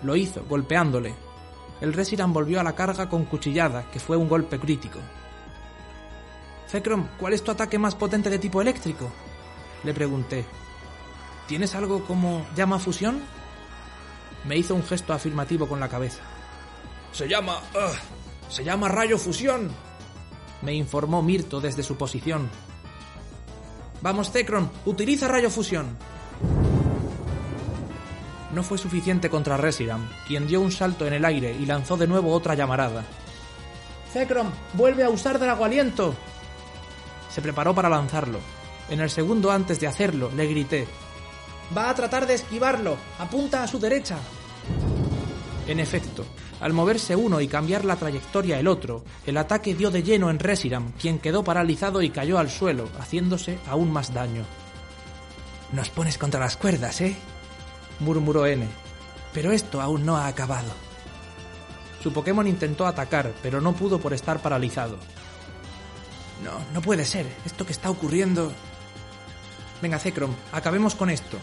Lo 0.03 0.15
hizo, 0.15 0.45
golpeándole, 0.49 1.15
el 1.81 1.93
Reshiram 1.93 2.33
volvió 2.33 2.59
a 2.61 2.65
la 2.65 2.75
carga 2.75 3.09
con 3.09 3.25
cuchillada, 3.25 3.89
que 3.91 4.01
fue 4.01 4.17
un 4.17 4.29
golpe 4.29 4.59
crítico. 4.59 4.99
Zekrom, 6.69 7.07
¿cuál 7.19 7.35
es 7.35 7.45
tu 7.45 7.51
ataque 7.51 7.79
más 7.79 7.95
potente 7.95 8.31
de 8.31 8.39
tipo 8.39 8.61
eléctrico? 8.61 9.11
Le 9.85 9.95
pregunté. 9.95 10.45
¿Tienes 11.47 11.75
algo 11.75 12.05
como 12.05 12.47
llama 12.55 12.79
fusión? 12.79 13.23
Me 14.45 14.57
hizo 14.57 14.75
un 14.75 14.85
gesto 14.85 15.13
afirmativo 15.13 15.69
con 15.69 15.81
la 15.81 15.89
cabeza. 15.89 16.23
Se 17.13 17.29
llama... 17.29 17.61
Ah, 17.75 17.93
se 18.49 18.65
llama 18.65 18.89
rayo 18.89 19.19
fusión. 19.19 19.71
Me 20.63 20.75
informó 20.75 21.23
Mirto 21.23 21.61
desde 21.61 21.83
su 21.83 21.97
posición. 21.97 22.49
Vamos, 24.01 24.31
Zekrom, 24.31 24.69
utiliza 24.87 25.29
rayo 25.29 25.51
fusión. 25.51 25.97
No 28.55 28.63
fue 28.63 28.79
suficiente 28.79 29.29
contra 29.29 29.57
Reshiram, 29.57 30.09
quien 30.27 30.47
dio 30.47 30.61
un 30.61 30.73
salto 30.73 31.07
en 31.07 31.13
el 31.13 31.25
aire 31.25 31.53
y 31.53 31.67
lanzó 31.67 31.97
de 31.97 32.07
nuevo 32.07 32.33
otra 32.33 32.55
llamarada. 32.55 33.05
Zekrom, 34.13 34.51
vuelve 34.73 35.05
a 35.05 35.11
usar 35.11 35.39
Drago 35.39 35.65
Aliento. 35.65 36.15
Se 37.31 37.43
preparó 37.43 37.75
para 37.75 37.89
lanzarlo. 37.89 38.39
En 38.89 39.01
el 39.01 39.11
segundo 39.11 39.51
antes 39.51 39.79
de 39.81 39.87
hacerlo, 39.87 40.31
le 40.35 40.47
grité. 40.47 40.89
Va 41.77 41.91
a 41.91 41.95
tratar 41.95 42.27
de 42.27 42.35
esquivarlo. 42.35 42.97
Apunta 43.19 43.63
a 43.63 43.67
su 43.67 43.79
derecha. 43.79 44.17
En 45.67 45.81
efecto, 45.81 46.25
al 46.61 46.73
moverse 46.73 47.15
uno 47.15 47.41
y 47.41 47.49
cambiar 47.49 47.85
la 47.85 47.97
trayectoria 47.97 48.59
el 48.59 48.67
otro, 48.67 49.05
el 49.27 49.37
ataque 49.37 49.75
dio 49.75 49.91
de 49.91 50.03
lleno 50.03 50.31
en 50.31 50.39
Reshiram, 50.39 50.93
quien 50.93 51.19
quedó 51.19 51.45
paralizado 51.45 52.01
y 52.01 52.11
cayó 52.11 52.39
al 52.39 52.51
suelo, 52.51 52.89
haciéndose 52.99 53.59
aún 53.69 53.93
más 53.93 54.15
daño. 54.15 54.45
Nos 55.73 55.91
pones 55.91 56.17
contra 56.17 56.41
las 56.41 56.57
cuerdas, 56.57 57.01
¿eh? 57.03 57.17
murmuró 58.01 58.47
N. 58.47 58.67
Pero 59.35 59.53
esto 59.53 59.83
aún 59.83 60.07
no 60.07 60.17
ha 60.17 60.27
acabado. 60.27 60.73
Su 62.03 62.13
Pokémon 62.13 62.47
intentó 62.47 62.87
atacar, 62.87 63.33
pero 63.43 63.61
no 63.61 63.75
pudo 63.75 63.99
por 63.99 64.15
estar 64.15 64.41
paralizado. 64.41 64.97
No, 66.43 66.53
no 66.73 66.81
puede 66.81 67.05
ser. 67.05 67.27
Esto 67.45 67.67
que 67.67 67.73
está 67.73 67.91
ocurriendo... 67.91 68.53
Venga, 69.83 69.99
Zekrom, 69.99 70.35
acabemos 70.53 70.95
con 70.95 71.11
esto. 71.11 71.37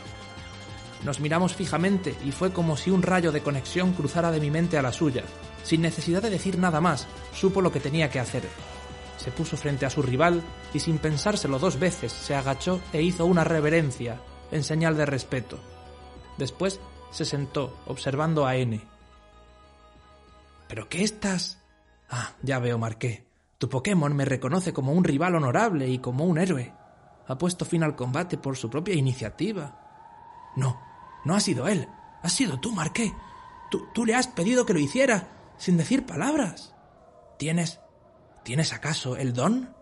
Nos 1.06 1.20
miramos 1.20 1.54
fijamente 1.54 2.16
y 2.26 2.32
fue 2.32 2.52
como 2.52 2.76
si 2.76 2.90
un 2.90 3.04
rayo 3.04 3.32
de 3.32 3.44
conexión 3.44 3.94
cruzara 3.94 4.32
de 4.32 4.40
mi 4.40 4.50
mente 4.50 4.80
a 4.80 4.82
la 4.82 4.92
suya. 4.92 5.24
Sin 5.62 5.82
necesidad 5.82 6.24
de 6.24 6.32
decir 6.32 6.58
nada 6.58 6.82
más, 6.82 7.08
supo 7.32 7.62
lo 7.62 7.72
que 7.72 7.80
tenía 7.80 8.10
que 8.10 8.20
hacer. 8.20 8.42
Se 9.18 9.30
puso 9.30 9.56
frente 9.56 9.86
a 9.86 9.92
su 9.92 10.02
rival 10.02 10.42
y 10.74 10.80
sin 10.80 10.98
pensárselo 10.98 11.60
dos 11.60 11.78
veces 11.78 12.12
se 12.12 12.34
agachó 12.34 12.82
e 12.92 13.04
hizo 13.04 13.28
una 13.28 13.44
reverencia 13.44 14.20
en 14.52 14.64
señal 14.64 14.98
de 14.98 15.06
respeto. 15.06 15.60
Después 16.40 16.80
se 17.12 17.24
sentó, 17.24 17.78
observando 17.86 18.48
a 18.48 18.56
N. 18.56 18.82
¿Pero 20.68 20.90
qué 20.90 21.04
estás? 21.04 21.60
Ah, 22.10 22.34
ya 22.42 22.58
veo, 22.58 22.80
Marqué. 22.80 23.28
Tu 23.60 23.70
Pokémon 23.70 24.16
me 24.16 24.26
reconoce 24.26 24.74
como 24.74 24.92
un 24.92 25.04
rival 25.04 25.36
honorable 25.36 25.88
y 25.88 26.00
como 26.00 26.26
un 26.26 26.40
héroe. 26.40 26.74
Ha 27.28 27.38
puesto 27.38 27.64
fin 27.64 27.84
al 27.84 27.96
combate 27.96 28.40
por 28.40 28.58
su 28.58 28.72
propia 28.72 28.96
iniciativa. 28.96 29.82
No, 30.56 30.85
no 31.26 31.36
ha 31.36 31.40
sido 31.40 31.68
él. 31.68 31.90
Ha 32.22 32.30
sido 32.30 32.60
tú, 32.60 32.72
Marqué. 32.72 33.14
Tú, 33.70 33.88
tú 33.94 34.06
le 34.06 34.16
has 34.16 34.28
pedido 34.28 34.66
que 34.66 34.74
lo 34.74 34.80
hiciera, 34.80 35.28
sin 35.58 35.78
decir 35.78 36.06
palabras. 36.06 36.74
¿Tienes... 37.38 37.80
¿Tienes 38.44 38.74
acaso 38.74 39.18
el 39.18 39.34
don? 39.34 39.76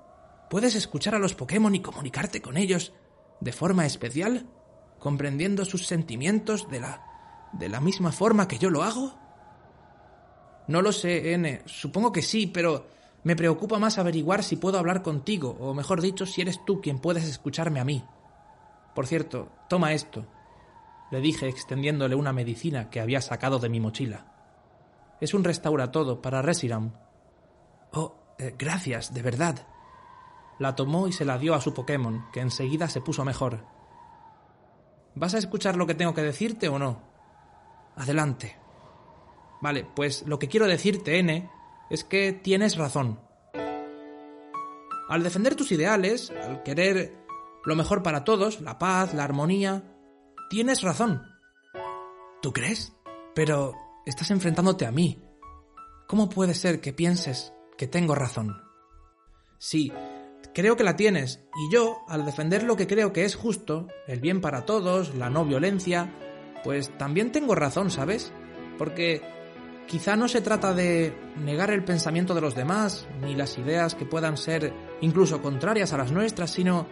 ¿Puedes 0.49 0.75
escuchar 0.75 1.15
a 1.15 1.19
los 1.19 1.35
Pokémon 1.35 1.75
y 1.75 1.81
comunicarte 1.81 2.41
con 2.41 2.55
ellos 2.55 2.93
de 3.41 3.51
forma 3.51 3.85
especial? 3.85 4.47
¿Comprendiendo 4.99 5.65
sus 5.65 5.85
sentimientos 5.85 6.69
de 6.69 6.79
la... 6.79 7.05
de 7.51 7.67
la 7.67 7.81
misma 7.81 8.13
forma 8.13 8.47
que 8.47 8.57
yo 8.57 8.69
lo 8.69 8.83
hago? 8.83 9.19
No 10.67 10.81
lo 10.81 10.93
sé, 10.93 11.33
N. 11.33 11.61
Supongo 11.65 12.13
que 12.13 12.21
sí, 12.21 12.47
pero 12.47 12.87
me 13.23 13.35
preocupa 13.35 13.79
más 13.79 13.97
averiguar 13.97 14.43
si 14.43 14.55
puedo 14.55 14.77
hablar 14.77 15.01
contigo, 15.01 15.57
o 15.59 15.73
mejor 15.73 16.01
dicho, 16.01 16.25
si 16.25 16.41
eres 16.41 16.63
tú 16.65 16.81
quien 16.81 16.99
puedes 16.99 17.25
escucharme 17.25 17.79
a 17.79 17.85
mí. 17.85 18.03
Por 18.95 19.07
cierto, 19.07 19.49
toma 19.67 19.93
esto, 19.93 20.25
le 21.13 21.21
dije 21.21 21.47
extendiéndole 21.47 22.15
una 22.15 22.33
medicina 22.33 22.89
que 22.89 22.99
había 22.99 23.21
sacado 23.21 23.59
de 23.59 23.69
mi 23.69 23.79
mochila. 23.79 24.25
Es 25.21 25.35
un 25.35 25.43
restauratodo 25.43 26.23
para 26.23 26.41
Resiram. 26.41 26.93
Oh, 27.91 28.15
eh, 28.39 28.55
gracias, 28.57 29.13
de 29.13 29.21
verdad. 29.21 29.67
La 30.57 30.75
tomó 30.75 31.07
y 31.07 31.13
se 31.13 31.23
la 31.23 31.37
dio 31.37 31.53
a 31.53 31.61
su 31.61 31.71
Pokémon, 31.71 32.25
que 32.33 32.39
enseguida 32.39 32.89
se 32.89 32.99
puso 32.99 33.23
mejor. 33.23 33.63
¿Vas 35.13 35.35
a 35.35 35.37
escuchar 35.37 35.75
lo 35.75 35.85
que 35.85 35.93
tengo 35.93 36.15
que 36.15 36.23
decirte 36.23 36.67
o 36.67 36.79
no? 36.79 37.03
Adelante. 37.95 38.57
Vale, 39.61 39.85
pues 39.95 40.25
lo 40.25 40.39
que 40.39 40.47
quiero 40.47 40.65
decirte, 40.65 41.19
N, 41.19 41.47
es 41.91 42.03
que 42.03 42.33
tienes 42.33 42.75
razón. 42.75 43.19
Al 45.09 45.21
defender 45.21 45.53
tus 45.53 45.71
ideales, 45.71 46.31
al 46.31 46.63
querer 46.63 47.23
lo 47.65 47.75
mejor 47.75 48.01
para 48.01 48.23
todos, 48.23 48.61
la 48.61 48.79
paz, 48.79 49.13
la 49.13 49.25
armonía, 49.25 49.92
tienes 50.49 50.81
razón. 50.81 51.23
¿Tú 52.41 52.53
crees? 52.53 52.93
Pero 53.35 53.73
estás 54.05 54.31
enfrentándote 54.31 54.85
a 54.85 54.91
mí. 54.91 55.23
¿Cómo 56.07 56.29
puede 56.29 56.53
ser 56.53 56.81
que 56.81 56.93
pienses 56.93 57.53
que 57.77 57.87
tengo 57.87 58.15
razón? 58.15 58.61
Sí, 59.57 59.91
creo 60.53 60.75
que 60.75 60.83
la 60.83 60.95
tienes, 60.95 61.43
y 61.55 61.73
yo, 61.73 61.99
al 62.07 62.25
defender 62.25 62.63
lo 62.63 62.75
que 62.75 62.87
creo 62.87 63.13
que 63.13 63.25
es 63.25 63.35
justo, 63.35 63.87
el 64.07 64.19
bien 64.19 64.41
para 64.41 64.65
todos, 64.65 65.15
la 65.15 65.29
no 65.29 65.45
violencia, 65.45 66.13
pues 66.63 66.95
también 66.97 67.31
tengo 67.31 67.55
razón, 67.55 67.89
¿sabes? 67.89 68.33
Porque 68.77 69.21
Quizá 69.87 70.15
no 70.15 70.27
se 70.27 70.41
trata 70.41 70.73
de 70.73 71.13
negar 71.37 71.69
el 71.71 71.83
pensamiento 71.83 72.33
de 72.33 72.41
los 72.41 72.55
demás, 72.55 73.07
ni 73.21 73.35
las 73.35 73.57
ideas 73.57 73.95
que 73.95 74.05
puedan 74.05 74.37
ser 74.37 74.73
incluso 75.01 75.41
contrarias 75.41 75.93
a 75.93 75.97
las 75.97 76.11
nuestras, 76.11 76.51
sino 76.51 76.87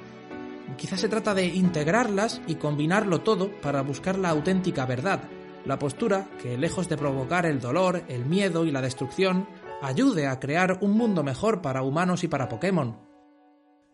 quizá 0.77 0.97
se 0.97 1.09
trata 1.09 1.33
de 1.33 1.45
integrarlas 1.45 2.41
y 2.47 2.55
combinarlo 2.55 3.21
todo 3.21 3.51
para 3.61 3.81
buscar 3.81 4.17
la 4.17 4.29
auténtica 4.29 4.85
verdad, 4.85 5.23
la 5.65 5.79
postura 5.79 6.29
que, 6.41 6.57
lejos 6.57 6.89
de 6.89 6.97
provocar 6.97 7.45
el 7.45 7.59
dolor, 7.59 8.03
el 8.07 8.25
miedo 8.25 8.65
y 8.65 8.71
la 8.71 8.81
destrucción, 8.81 9.47
ayude 9.81 10.27
a 10.27 10.39
crear 10.39 10.77
un 10.81 10.91
mundo 10.91 11.23
mejor 11.23 11.61
para 11.61 11.83
humanos 11.83 12.23
y 12.23 12.27
para 12.27 12.49
Pokémon. 12.49 12.99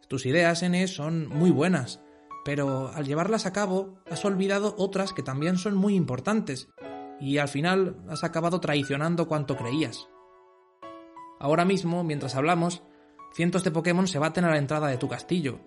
Tus 0.07 0.25
ideas, 0.25 0.63
N, 0.63 0.87
son 0.87 1.27
muy 1.27 1.51
buenas, 1.51 2.01
pero 2.45 2.89
al 2.93 3.05
llevarlas 3.05 3.45
a 3.45 3.53
cabo 3.53 3.99
has 4.09 4.23
olvidado 4.23 4.75
otras 4.77 5.13
que 5.13 5.23
también 5.23 5.57
son 5.57 5.75
muy 5.75 5.95
importantes 5.95 6.69
y 7.19 7.39
al 7.39 7.49
final 7.49 7.97
has 8.09 8.23
acabado 8.23 8.59
traicionando 8.61 9.27
cuanto 9.27 9.57
creías. 9.57 10.07
Ahora 11.39 11.65
mismo, 11.65 12.03
mientras 12.03 12.35
hablamos, 12.35 12.83
cientos 13.33 13.63
de 13.63 13.71
Pokémon 13.71 14.07
se 14.07 14.19
baten 14.19 14.45
a 14.45 14.49
la 14.51 14.57
entrada 14.57 14.87
de 14.87 14.97
tu 14.97 15.07
castillo. 15.07 15.59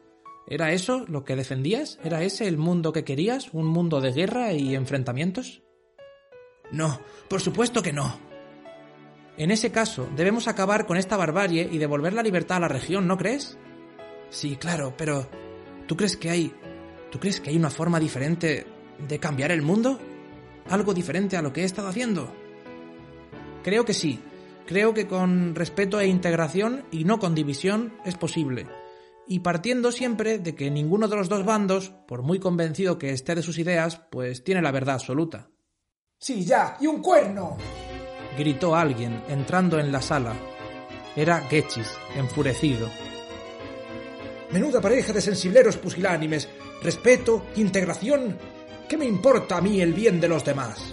¿Era 0.51 0.73
eso 0.73 1.07
lo 1.09 1.25
que 1.25 1.37
defendías? 1.37 1.99
¿Era 2.05 2.23
ese 2.23 2.47
el 2.47 2.59
mundo 2.59 2.93
que 2.93 3.05
querías? 3.05 3.55
¿Un 3.55 3.67
mundo 3.67 4.01
de 4.03 4.13
guerra 4.13 4.53
y 4.53 4.75
enfrentamientos? 4.75 5.63
No, 6.73 7.01
por 7.29 7.41
supuesto 7.41 7.83
que 7.83 7.93
no. 7.93 8.19
En 9.39 9.51
ese 9.51 9.73
caso, 9.73 10.09
debemos 10.15 10.49
acabar 10.49 10.87
con 10.87 10.99
esta 10.99 11.17
barbarie 11.17 11.69
y 11.73 11.79
devolver 11.79 12.13
la 12.13 12.23
libertad 12.23 12.59
a 12.59 12.61
la 12.61 12.69
región, 12.69 13.07
¿no 13.07 13.17
crees? 13.17 13.57
Sí, 14.29 14.57
claro, 14.57 14.93
pero 14.99 15.31
¿tú 15.87 15.97
crees 15.97 16.19
que 16.19 16.29
hay 16.29 16.53
¿Tú 17.11 17.19
crees 17.19 17.41
que 17.41 17.51
hay 17.51 17.57
una 17.57 17.71
forma 17.71 17.99
diferente 17.99 18.67
de 19.09 19.19
cambiar 19.19 19.51
el 19.51 19.63
mundo? 19.63 19.99
algo 20.69 20.95
diferente 20.95 21.37
a 21.37 21.43
lo 21.43 21.53
que 21.53 21.63
he 21.63 21.65
estado 21.65 21.89
haciendo? 21.89 22.33
Creo 23.65 23.85
que 23.85 23.93
sí. 23.93 24.21
Creo 24.67 24.95
que 24.95 25.09
con 25.09 25.57
respeto 25.57 25.99
e 25.99 26.07
integración 26.07 26.85
y 26.93 27.03
no 27.03 27.19
con 27.19 27.35
división 27.35 27.93
es 28.05 28.15
posible. 28.15 28.69
Y 29.31 29.39
partiendo 29.39 29.93
siempre 29.93 30.41
de 30.41 30.57
que 30.57 30.73
ninguno 30.73 31.07
de 31.07 31.15
los 31.15 31.29
dos 31.29 31.45
bandos, 31.45 31.91
por 32.09 32.23
muy 32.23 32.41
convencido 32.41 32.99
que 32.99 33.13
esté 33.13 33.37
de 33.37 33.45
sus 33.45 33.59
ideas, 33.59 34.03
pues 34.11 34.43
tiene 34.43 34.61
la 34.61 34.73
verdad 34.73 34.97
absoluta. 34.97 35.49
Sí, 36.19 36.45
ya, 36.45 36.77
y 36.81 36.89
un 36.89 37.01
cuerno. 37.01 37.57
gritó 38.37 38.75
alguien 38.75 39.23
entrando 39.29 39.79
en 39.79 39.93
la 39.93 40.03
sala. 40.03 40.35
Era 41.15 41.43
Getchis, 41.43 41.97
enfurecido. 42.17 42.91
Menuda 44.51 44.81
pareja 44.81 45.13
de 45.13 45.21
sensibleros 45.21 45.77
pusilánimes. 45.77 46.49
Respeto, 46.83 47.47
integración 47.55 48.37
¿Qué 48.91 48.97
me 48.97 49.05
importa 49.05 49.59
a 49.59 49.61
mí 49.61 49.81
el 49.81 49.95
bien 49.95 50.21
de 50.21 50.27
los 50.27 50.45
demás? 50.45 50.93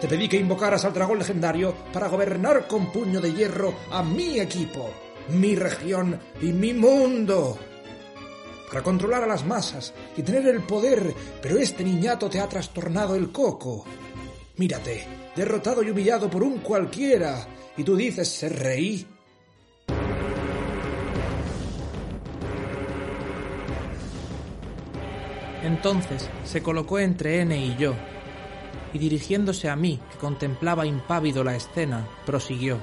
Te 0.00 0.08
pedí 0.08 0.28
que 0.28 0.38
invocaras 0.38 0.84
al 0.84 0.92
dragón 0.92 1.18
legendario 1.18 1.72
para 1.92 2.08
gobernar 2.08 2.66
con 2.66 2.90
puño 2.90 3.20
de 3.20 3.32
hierro 3.32 3.72
a 3.92 4.02
mi 4.02 4.40
equipo, 4.40 4.90
mi 5.30 5.54
región 5.56 6.18
y 6.40 6.52
mi 6.52 6.72
mundo. 6.72 7.58
Para 8.68 8.82
controlar 8.82 9.24
a 9.24 9.26
las 9.26 9.44
masas 9.44 9.92
y 10.16 10.22
tener 10.22 10.46
el 10.46 10.62
poder, 10.62 11.14
pero 11.42 11.58
este 11.58 11.82
niñato 11.82 12.30
te 12.30 12.40
ha 12.40 12.48
trastornado 12.48 13.16
el 13.16 13.32
coco. 13.32 13.84
Mírate, 14.56 15.06
derrotado 15.34 15.82
y 15.82 15.90
humillado 15.90 16.30
por 16.30 16.42
un 16.42 16.58
cualquiera, 16.58 17.46
y 17.76 17.82
tú 17.82 17.96
dices 17.96 18.28
ser 18.28 18.58
rey. 18.58 19.06
Entonces 25.62 26.28
se 26.44 26.62
colocó 26.62 26.98
entre 26.98 27.40
N 27.40 27.56
y 27.56 27.76
yo, 27.76 27.94
y 28.92 28.98
dirigiéndose 28.98 29.68
a 29.68 29.76
mí, 29.76 30.00
que 30.10 30.18
contemplaba 30.18 30.86
impávido 30.86 31.44
la 31.44 31.56
escena, 31.56 32.08
prosiguió. 32.24 32.78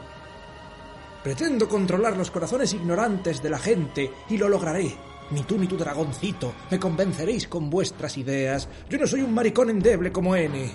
Pretendo 1.28 1.68
controlar 1.68 2.16
los 2.16 2.32
corazones 2.32 2.74
ignorantes 2.74 3.44
de 3.44 3.50
la 3.50 3.60
gente, 3.60 4.10
y 4.30 4.38
lo 4.38 4.48
lograré. 4.48 4.96
Ni 5.32 5.44
tú 5.44 5.58
ni 5.58 5.68
tu 5.68 5.76
dragoncito 5.76 6.54
me 6.72 6.80
convenceréis 6.80 7.50
con 7.50 7.70
vuestras 7.70 8.18
ideas. 8.18 8.70
Yo 8.90 8.98
no 8.98 9.06
soy 9.06 9.24
un 9.24 9.34
maricón 9.34 9.70
endeble 9.70 10.10
como 10.10 10.38
N. 10.38 10.72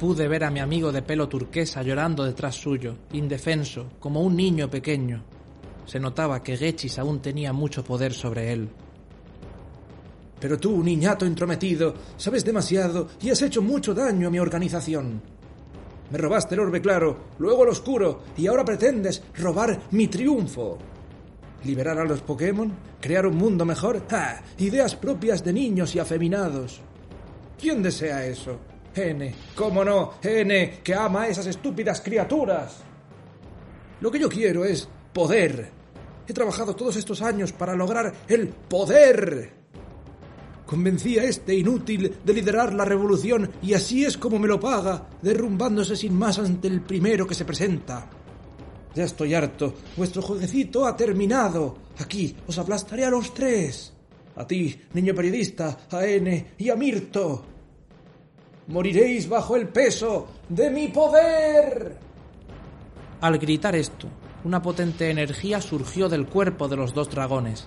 Pude 0.00 0.26
ver 0.26 0.42
a 0.42 0.50
mi 0.50 0.58
amigo 0.58 0.90
de 0.90 1.02
pelo 1.02 1.28
turquesa 1.28 1.84
llorando 1.84 2.24
detrás 2.24 2.56
suyo, 2.56 2.96
indefenso, 3.12 3.92
como 4.00 4.20
un 4.22 4.34
niño 4.34 4.68
pequeño. 4.68 5.22
Se 5.84 6.00
notaba 6.00 6.42
que 6.42 6.56
Gechis 6.56 6.98
aún 6.98 7.22
tenía 7.22 7.52
mucho 7.52 7.84
poder 7.84 8.12
sobre 8.12 8.52
él. 8.52 8.68
Pero 10.40 10.58
tú, 10.58 10.82
niñato 10.82 11.24
intrometido, 11.24 11.94
sabes 12.16 12.44
demasiado 12.44 13.06
y 13.22 13.30
has 13.30 13.40
hecho 13.42 13.62
mucho 13.62 13.94
daño 13.94 14.26
a 14.26 14.30
mi 14.32 14.40
organización. 14.40 15.35
Me 16.10 16.18
robaste 16.18 16.54
el 16.54 16.60
orbe 16.60 16.80
claro, 16.80 17.16
luego 17.38 17.64
el 17.64 17.70
oscuro, 17.70 18.22
y 18.36 18.46
ahora 18.46 18.64
pretendes 18.64 19.22
robar 19.36 19.80
mi 19.90 20.08
triunfo. 20.08 20.78
¿Liberar 21.64 21.98
a 21.98 22.04
los 22.04 22.20
Pokémon? 22.20 22.72
¿Crear 23.00 23.26
un 23.26 23.36
mundo 23.36 23.64
mejor? 23.64 24.02
¡Ah! 24.10 24.40
Ideas 24.58 24.94
propias 24.94 25.42
de 25.42 25.52
niños 25.52 25.94
y 25.94 25.98
afeminados. 25.98 26.80
¿Quién 27.58 27.82
desea 27.82 28.24
eso? 28.26 28.58
N. 28.94 29.34
¿Cómo 29.54 29.84
no? 29.84 30.14
N, 30.22 30.80
que 30.82 30.94
ama 30.94 31.22
a 31.22 31.28
esas 31.28 31.46
estúpidas 31.46 32.00
criaturas. 32.00 32.78
Lo 34.00 34.10
que 34.10 34.18
yo 34.18 34.28
quiero 34.28 34.64
es 34.64 34.88
poder. 35.12 35.70
He 36.28 36.32
trabajado 36.32 36.76
todos 36.76 36.96
estos 36.96 37.22
años 37.22 37.52
para 37.52 37.74
lograr 37.74 38.12
el 38.28 38.48
poder. 38.48 39.65
Convencí 40.66 41.16
a 41.18 41.24
este 41.24 41.54
inútil 41.54 42.16
de 42.24 42.32
liderar 42.34 42.74
la 42.74 42.84
revolución 42.84 43.50
y 43.62 43.74
así 43.74 44.04
es 44.04 44.18
como 44.18 44.38
me 44.38 44.48
lo 44.48 44.58
paga, 44.58 45.08
derrumbándose 45.22 45.94
sin 45.94 46.14
más 46.14 46.40
ante 46.40 46.66
el 46.66 46.80
primero 46.80 47.26
que 47.26 47.34
se 47.34 47.44
presenta. 47.44 48.10
Ya 48.94 49.04
estoy 49.04 49.34
harto. 49.34 49.74
Vuestro 49.96 50.22
jueguecito 50.22 50.86
ha 50.86 50.96
terminado. 50.96 51.76
Aquí 51.98 52.34
os 52.46 52.58
aplastaré 52.58 53.04
a 53.04 53.10
los 53.10 53.32
tres. 53.32 53.92
A 54.34 54.46
ti, 54.46 54.74
niño 54.94 55.14
periodista, 55.14 55.78
a 55.90 56.04
N 56.04 56.54
y 56.58 56.68
a 56.68 56.76
Mirto. 56.76 57.44
Moriréis 58.68 59.28
bajo 59.28 59.54
el 59.54 59.68
peso 59.68 60.26
de 60.48 60.70
mi 60.70 60.88
poder. 60.88 61.96
Al 63.20 63.38
gritar 63.38 63.76
esto, 63.76 64.08
una 64.44 64.60
potente 64.60 65.10
energía 65.10 65.60
surgió 65.60 66.08
del 66.08 66.26
cuerpo 66.26 66.66
de 66.66 66.76
los 66.76 66.92
dos 66.92 67.08
dragones. 67.10 67.66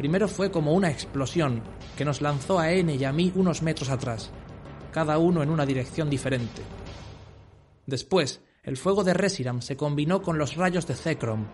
Primero 0.00 0.28
fue 0.28 0.50
como 0.50 0.72
una 0.72 0.90
explosión 0.90 1.60
que 1.94 2.06
nos 2.06 2.22
lanzó 2.22 2.58
a 2.58 2.72
N 2.72 2.94
y 2.94 3.04
a 3.04 3.12
mí 3.12 3.30
unos 3.34 3.60
metros 3.60 3.90
atrás, 3.90 4.30
cada 4.92 5.18
uno 5.18 5.42
en 5.42 5.50
una 5.50 5.66
dirección 5.66 6.08
diferente. 6.08 6.62
Después, 7.84 8.40
el 8.62 8.78
fuego 8.78 9.04
de 9.04 9.12
Reshiram 9.12 9.60
se 9.60 9.76
combinó 9.76 10.22
con 10.22 10.38
los 10.38 10.56
rayos 10.56 10.86
de 10.86 10.94
Zekrom. 10.94 11.48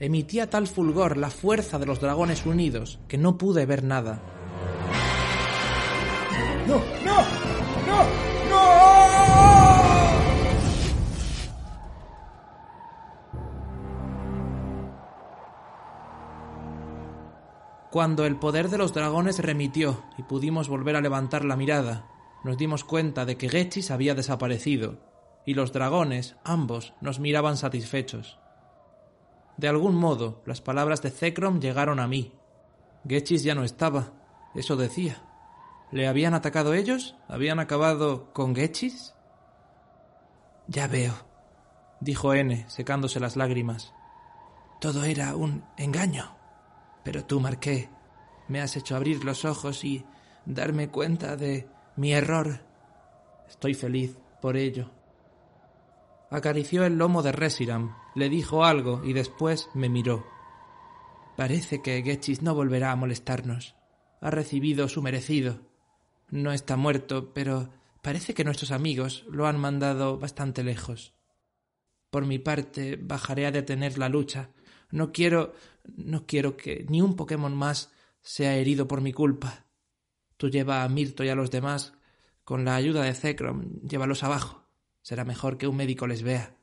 Emitía 0.00 0.48
tal 0.48 0.66
fulgor 0.66 1.18
la 1.18 1.28
fuerza 1.28 1.78
de 1.78 1.84
los 1.84 2.00
dragones 2.00 2.46
unidos 2.46 3.00
que 3.06 3.18
no 3.18 3.36
pude 3.36 3.66
ver 3.66 3.84
nada. 3.84 4.22
¡No! 6.66 6.76
¡No! 7.04 7.20
¡No! 7.86 8.04
¡No! 8.48 9.53
Cuando 17.94 18.26
el 18.26 18.34
poder 18.34 18.70
de 18.70 18.76
los 18.76 18.92
dragones 18.92 19.38
remitió 19.38 20.02
y 20.18 20.24
pudimos 20.24 20.68
volver 20.68 20.96
a 20.96 21.00
levantar 21.00 21.44
la 21.44 21.54
mirada, 21.54 22.08
nos 22.42 22.56
dimos 22.58 22.82
cuenta 22.82 23.24
de 23.24 23.36
que 23.36 23.48
Gechis 23.48 23.92
había 23.92 24.16
desaparecido, 24.16 24.98
y 25.46 25.54
los 25.54 25.72
dragones, 25.72 26.34
ambos, 26.42 26.92
nos 27.00 27.20
miraban 27.20 27.56
satisfechos. 27.56 28.40
De 29.58 29.68
algún 29.68 29.94
modo, 29.94 30.42
las 30.44 30.60
palabras 30.60 31.02
de 31.02 31.12
Zekrom 31.12 31.60
llegaron 31.60 32.00
a 32.00 32.08
mí. 32.08 32.32
Gechis 33.08 33.44
ya 33.44 33.54
no 33.54 33.62
estaba, 33.62 34.10
eso 34.56 34.74
decía. 34.74 35.22
¿Le 35.92 36.08
habían 36.08 36.34
atacado 36.34 36.74
ellos? 36.74 37.14
¿Habían 37.28 37.60
acabado 37.60 38.32
con 38.32 38.56
Gechis? 38.56 39.14
Ya 40.66 40.88
veo, 40.88 41.14
dijo 42.00 42.34
N, 42.34 42.68
secándose 42.68 43.20
las 43.20 43.36
lágrimas. 43.36 43.94
Todo 44.80 45.04
era 45.04 45.36
un 45.36 45.64
engaño. 45.76 46.43
Pero 47.04 47.24
tú, 47.24 47.40
Marqué, 47.40 47.90
me 48.48 48.60
has 48.60 48.76
hecho 48.76 48.96
abrir 48.96 49.24
los 49.24 49.44
ojos 49.44 49.84
y 49.84 50.04
darme 50.46 50.88
cuenta 50.88 51.36
de 51.36 51.68
mi 51.96 52.12
error. 52.12 52.60
Estoy 53.48 53.74
feliz 53.74 54.18
por 54.40 54.56
ello. 54.56 54.90
Acarició 56.30 56.84
el 56.84 56.98
lomo 56.98 57.22
de 57.22 57.32
Reshiram, 57.32 57.94
le 58.14 58.28
dijo 58.28 58.64
algo 58.64 59.02
y 59.04 59.12
después 59.12 59.68
me 59.74 59.88
miró. 59.88 60.26
Parece 61.36 61.82
que 61.82 62.02
Getchis 62.02 62.42
no 62.42 62.54
volverá 62.54 62.92
a 62.92 62.96
molestarnos. 62.96 63.74
Ha 64.20 64.30
recibido 64.30 64.88
su 64.88 65.02
merecido. 65.02 65.60
No 66.30 66.52
está 66.52 66.76
muerto, 66.76 67.32
pero 67.34 67.70
parece 68.02 68.34
que 68.34 68.44
nuestros 68.44 68.70
amigos 68.70 69.24
lo 69.28 69.46
han 69.46 69.58
mandado 69.58 70.18
bastante 70.18 70.64
lejos. 70.64 71.12
Por 72.10 72.24
mi 72.26 72.38
parte, 72.38 72.96
bajaré 72.96 73.46
a 73.46 73.50
detener 73.50 73.98
la 73.98 74.08
lucha. 74.08 74.50
No 74.90 75.12
quiero 75.12 75.54
no 75.96 76.26
quiero 76.26 76.56
que 76.56 76.86
ni 76.88 77.00
un 77.00 77.16
Pokémon 77.16 77.54
más 77.54 77.92
sea 78.22 78.56
herido 78.56 78.88
por 78.88 79.00
mi 79.00 79.12
culpa. 79.12 79.66
Tú 80.36 80.48
lleva 80.48 80.82
a 80.82 80.88
Mirto 80.88 81.24
y 81.24 81.28
a 81.28 81.34
los 81.34 81.50
demás. 81.50 81.92
Con 82.42 82.64
la 82.64 82.76
ayuda 82.76 83.02
de 83.02 83.14
Zekrom, 83.14 83.80
llévalos 83.82 84.22
abajo. 84.22 84.64
Será 85.02 85.24
mejor 85.24 85.56
que 85.58 85.66
un 85.66 85.76
médico 85.76 86.06
les 86.06 86.22
vea. 86.22 86.56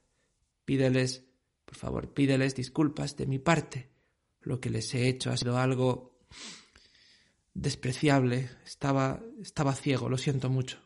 Pídeles, 0.66 1.26
por 1.66 1.76
favor, 1.76 2.14
pídeles 2.14 2.56
disculpas 2.56 3.16
de 3.18 3.28
mi 3.28 3.40
parte. 3.40 3.90
Lo 4.42 4.60
que 4.60 4.70
les 4.70 4.94
he 4.94 5.08
hecho 5.08 5.32
ha 5.32 5.38
sido 5.38 5.58
algo 5.58 6.20
despreciable. 7.54 8.50
Estaba 8.66 9.22
estaba 9.42 9.74
ciego, 9.74 10.10
lo 10.10 10.18
siento 10.18 10.50
mucho. 10.50 10.80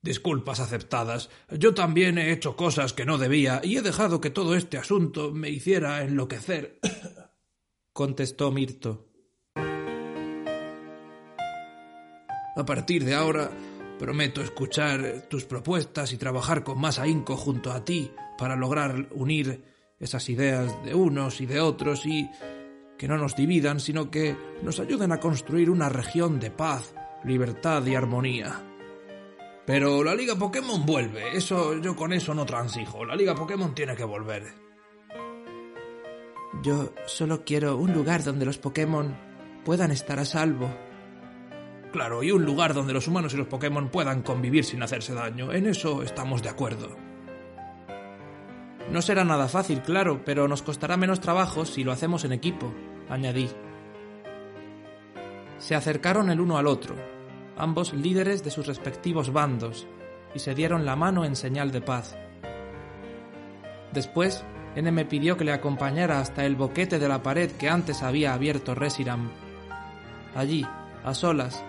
Disculpas 0.00 0.60
aceptadas. 0.60 1.28
Yo 1.50 1.74
también 1.74 2.18
he 2.18 2.32
hecho 2.32 2.56
cosas 2.56 2.92
que 2.92 3.04
no 3.04 3.18
debía 3.18 3.60
y 3.64 3.76
he 3.76 3.82
dejado 3.82 4.20
que 4.20 4.30
todo 4.30 4.54
este 4.54 4.78
asunto 4.78 5.32
me 5.32 5.50
hiciera 5.50 6.02
enloquecer. 6.02 6.78
contestó 7.92 8.52
Mirto. 8.52 9.08
A 12.56 12.64
partir 12.64 13.04
de 13.04 13.14
ahora, 13.14 13.50
prometo 13.98 14.40
escuchar 14.40 15.26
tus 15.28 15.44
propuestas 15.44 16.12
y 16.12 16.16
trabajar 16.16 16.62
con 16.62 16.80
más 16.80 16.98
ahínco 16.98 17.36
junto 17.36 17.72
a 17.72 17.84
ti 17.84 18.10
para 18.36 18.56
lograr 18.56 19.08
unir 19.12 19.64
esas 19.98 20.28
ideas 20.28 20.72
de 20.84 20.94
unos 20.94 21.40
y 21.40 21.46
de 21.46 21.60
otros 21.60 22.06
y 22.06 22.30
que 22.96 23.08
no 23.08 23.16
nos 23.16 23.36
dividan, 23.36 23.80
sino 23.80 24.10
que 24.10 24.36
nos 24.62 24.80
ayuden 24.80 25.12
a 25.12 25.20
construir 25.20 25.70
una 25.70 25.88
región 25.88 26.40
de 26.40 26.50
paz, 26.50 26.94
libertad 27.24 27.84
y 27.86 27.94
armonía. 27.94 28.77
Pero 29.68 30.02
la 30.02 30.14
Liga 30.14 30.34
Pokémon 30.34 30.86
vuelve, 30.86 31.36
eso 31.36 31.76
yo 31.76 31.94
con 31.94 32.14
eso 32.14 32.32
no 32.32 32.46
transijo. 32.46 33.04
La 33.04 33.14
Liga 33.14 33.34
Pokémon 33.34 33.74
tiene 33.74 33.94
que 33.94 34.02
volver. 34.02 34.44
Yo 36.62 36.94
solo 37.04 37.44
quiero 37.44 37.76
un 37.76 37.92
lugar 37.92 38.24
donde 38.24 38.46
los 38.46 38.56
Pokémon 38.56 39.14
puedan 39.66 39.90
estar 39.90 40.18
a 40.18 40.24
salvo. 40.24 40.70
Claro, 41.92 42.22
y 42.22 42.30
un 42.32 42.46
lugar 42.46 42.72
donde 42.72 42.94
los 42.94 43.08
humanos 43.08 43.34
y 43.34 43.36
los 43.36 43.46
Pokémon 43.46 43.90
puedan 43.90 44.22
convivir 44.22 44.64
sin 44.64 44.82
hacerse 44.82 45.12
daño. 45.12 45.52
En 45.52 45.66
eso 45.66 46.02
estamos 46.02 46.42
de 46.42 46.48
acuerdo. 46.48 46.96
No 48.90 49.02
será 49.02 49.22
nada 49.22 49.48
fácil, 49.48 49.82
claro, 49.82 50.22
pero 50.24 50.48
nos 50.48 50.62
costará 50.62 50.96
menos 50.96 51.20
trabajo 51.20 51.66
si 51.66 51.84
lo 51.84 51.92
hacemos 51.92 52.24
en 52.24 52.32
equipo, 52.32 52.72
añadí. 53.10 53.50
Se 55.58 55.74
acercaron 55.74 56.30
el 56.30 56.40
uno 56.40 56.56
al 56.56 56.66
otro, 56.66 57.17
ambos 57.58 57.92
líderes 57.92 58.42
de 58.44 58.50
sus 58.50 58.66
respectivos 58.66 59.32
bandos, 59.32 59.86
y 60.34 60.38
se 60.38 60.54
dieron 60.54 60.86
la 60.86 60.96
mano 60.96 61.24
en 61.24 61.36
señal 61.36 61.72
de 61.72 61.80
paz. 61.80 62.16
Después, 63.92 64.44
N 64.76 64.90
me 64.92 65.04
pidió 65.04 65.36
que 65.36 65.44
le 65.44 65.52
acompañara 65.52 66.20
hasta 66.20 66.44
el 66.44 66.56
boquete 66.56 66.98
de 66.98 67.08
la 67.08 67.22
pared 67.22 67.50
que 67.52 67.68
antes 67.68 68.02
había 68.02 68.34
abierto 68.34 68.74
Reshiram. 68.74 69.30
Allí, 70.34 70.64
a 71.04 71.14
solas, 71.14 71.64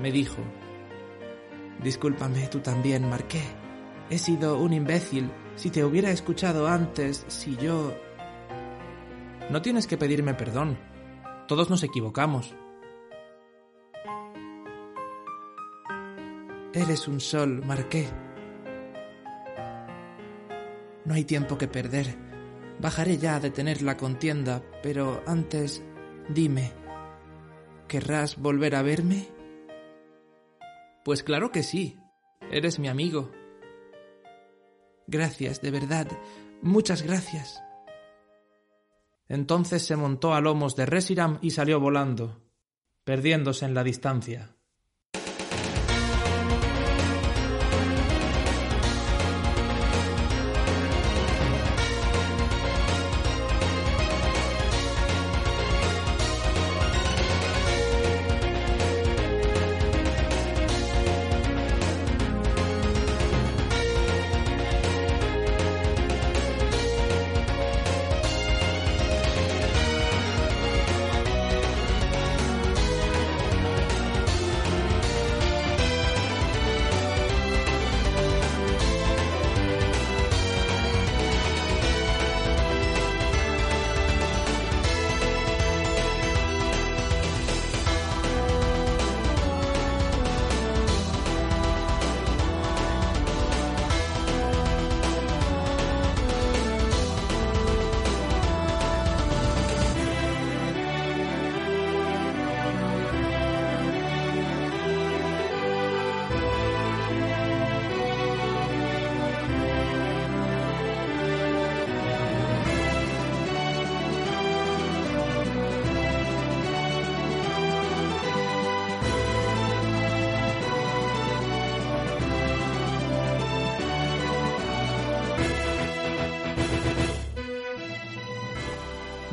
me 0.00 0.10
dijo, 0.10 0.38
Discúlpame 1.82 2.46
tú 2.48 2.60
también, 2.60 3.08
Marqué. 3.08 3.42
He 4.08 4.18
sido 4.18 4.58
un 4.58 4.72
imbécil. 4.72 5.30
Si 5.56 5.70
te 5.70 5.84
hubiera 5.84 6.10
escuchado 6.10 6.66
antes, 6.66 7.24
si 7.28 7.56
yo... 7.56 7.94
No 9.50 9.60
tienes 9.60 9.86
que 9.86 9.98
pedirme 9.98 10.34
perdón. 10.34 10.78
Todos 11.46 11.68
nos 11.68 11.82
equivocamos. 11.82 12.54
Eres 16.74 17.06
un 17.06 17.20
sol, 17.20 17.64
Marqué. 17.64 18.08
No 21.04 21.14
hay 21.14 21.22
tiempo 21.22 21.56
que 21.56 21.68
perder. 21.68 22.16
Bajaré 22.80 23.16
ya 23.16 23.36
a 23.36 23.40
detener 23.40 23.80
la 23.82 23.96
contienda, 23.96 24.60
pero 24.82 25.22
antes, 25.24 25.84
dime, 26.28 26.72
¿querrás 27.86 28.36
volver 28.36 28.74
a 28.74 28.82
verme? 28.82 29.28
Pues 31.04 31.22
claro 31.22 31.52
que 31.52 31.62
sí. 31.62 31.96
Eres 32.50 32.80
mi 32.80 32.88
amigo. 32.88 33.30
Gracias, 35.06 35.60
de 35.60 35.70
verdad. 35.70 36.08
Muchas 36.60 37.02
gracias. 37.02 37.62
Entonces 39.28 39.86
se 39.86 39.94
montó 39.94 40.34
a 40.34 40.40
lomos 40.40 40.74
de 40.74 40.86
Reshiram 40.86 41.38
y 41.40 41.52
salió 41.52 41.78
volando, 41.78 42.42
perdiéndose 43.04 43.64
en 43.64 43.74
la 43.74 43.84
distancia. 43.84 44.56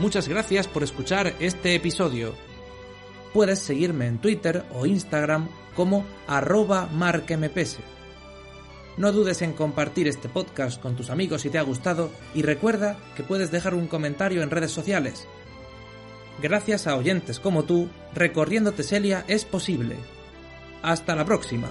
Muchas 0.02 0.28
gracias 0.28 0.68
por 0.68 0.82
escuchar 0.82 1.36
este 1.40 1.76
episodio. 1.76 2.34
Puedes 3.36 3.60
seguirme 3.60 4.08
en 4.08 4.18
Twitter 4.18 4.66
o 4.74 4.88
Instagram 4.88 5.48
como 5.76 6.04
arroba 6.26 6.88
marquemepese. 6.92 7.84
No 8.98 9.12
dudes 9.12 9.44
en 9.44 9.54
compartir 9.54 10.08
este 10.08 10.28
podcast 10.28 10.82
con 10.82 10.96
tus 10.96 11.12
amigos 11.12 11.44
si 11.44 11.52
te 11.52 11.60
ha 11.60 11.62
gustado 11.62 12.10
y 12.34 12.42
recuerda 12.42 12.98
que 13.16 13.22
puedes 13.22 13.52
dejar 13.52 13.76
un 13.76 13.86
comentario 13.86 14.42
en 14.42 14.50
redes 14.50 14.72
sociales. 14.72 15.28
Gracias 16.42 16.88
a 16.88 16.98
oyentes 16.98 17.40
como 17.40 17.66
tú, 17.66 17.88
Recorriendo 18.16 18.72
Teselia 18.72 19.24
es 19.28 19.46
posible. 19.46 19.98
Hasta 20.82 21.16
la 21.16 21.26
próxima. 21.26 21.70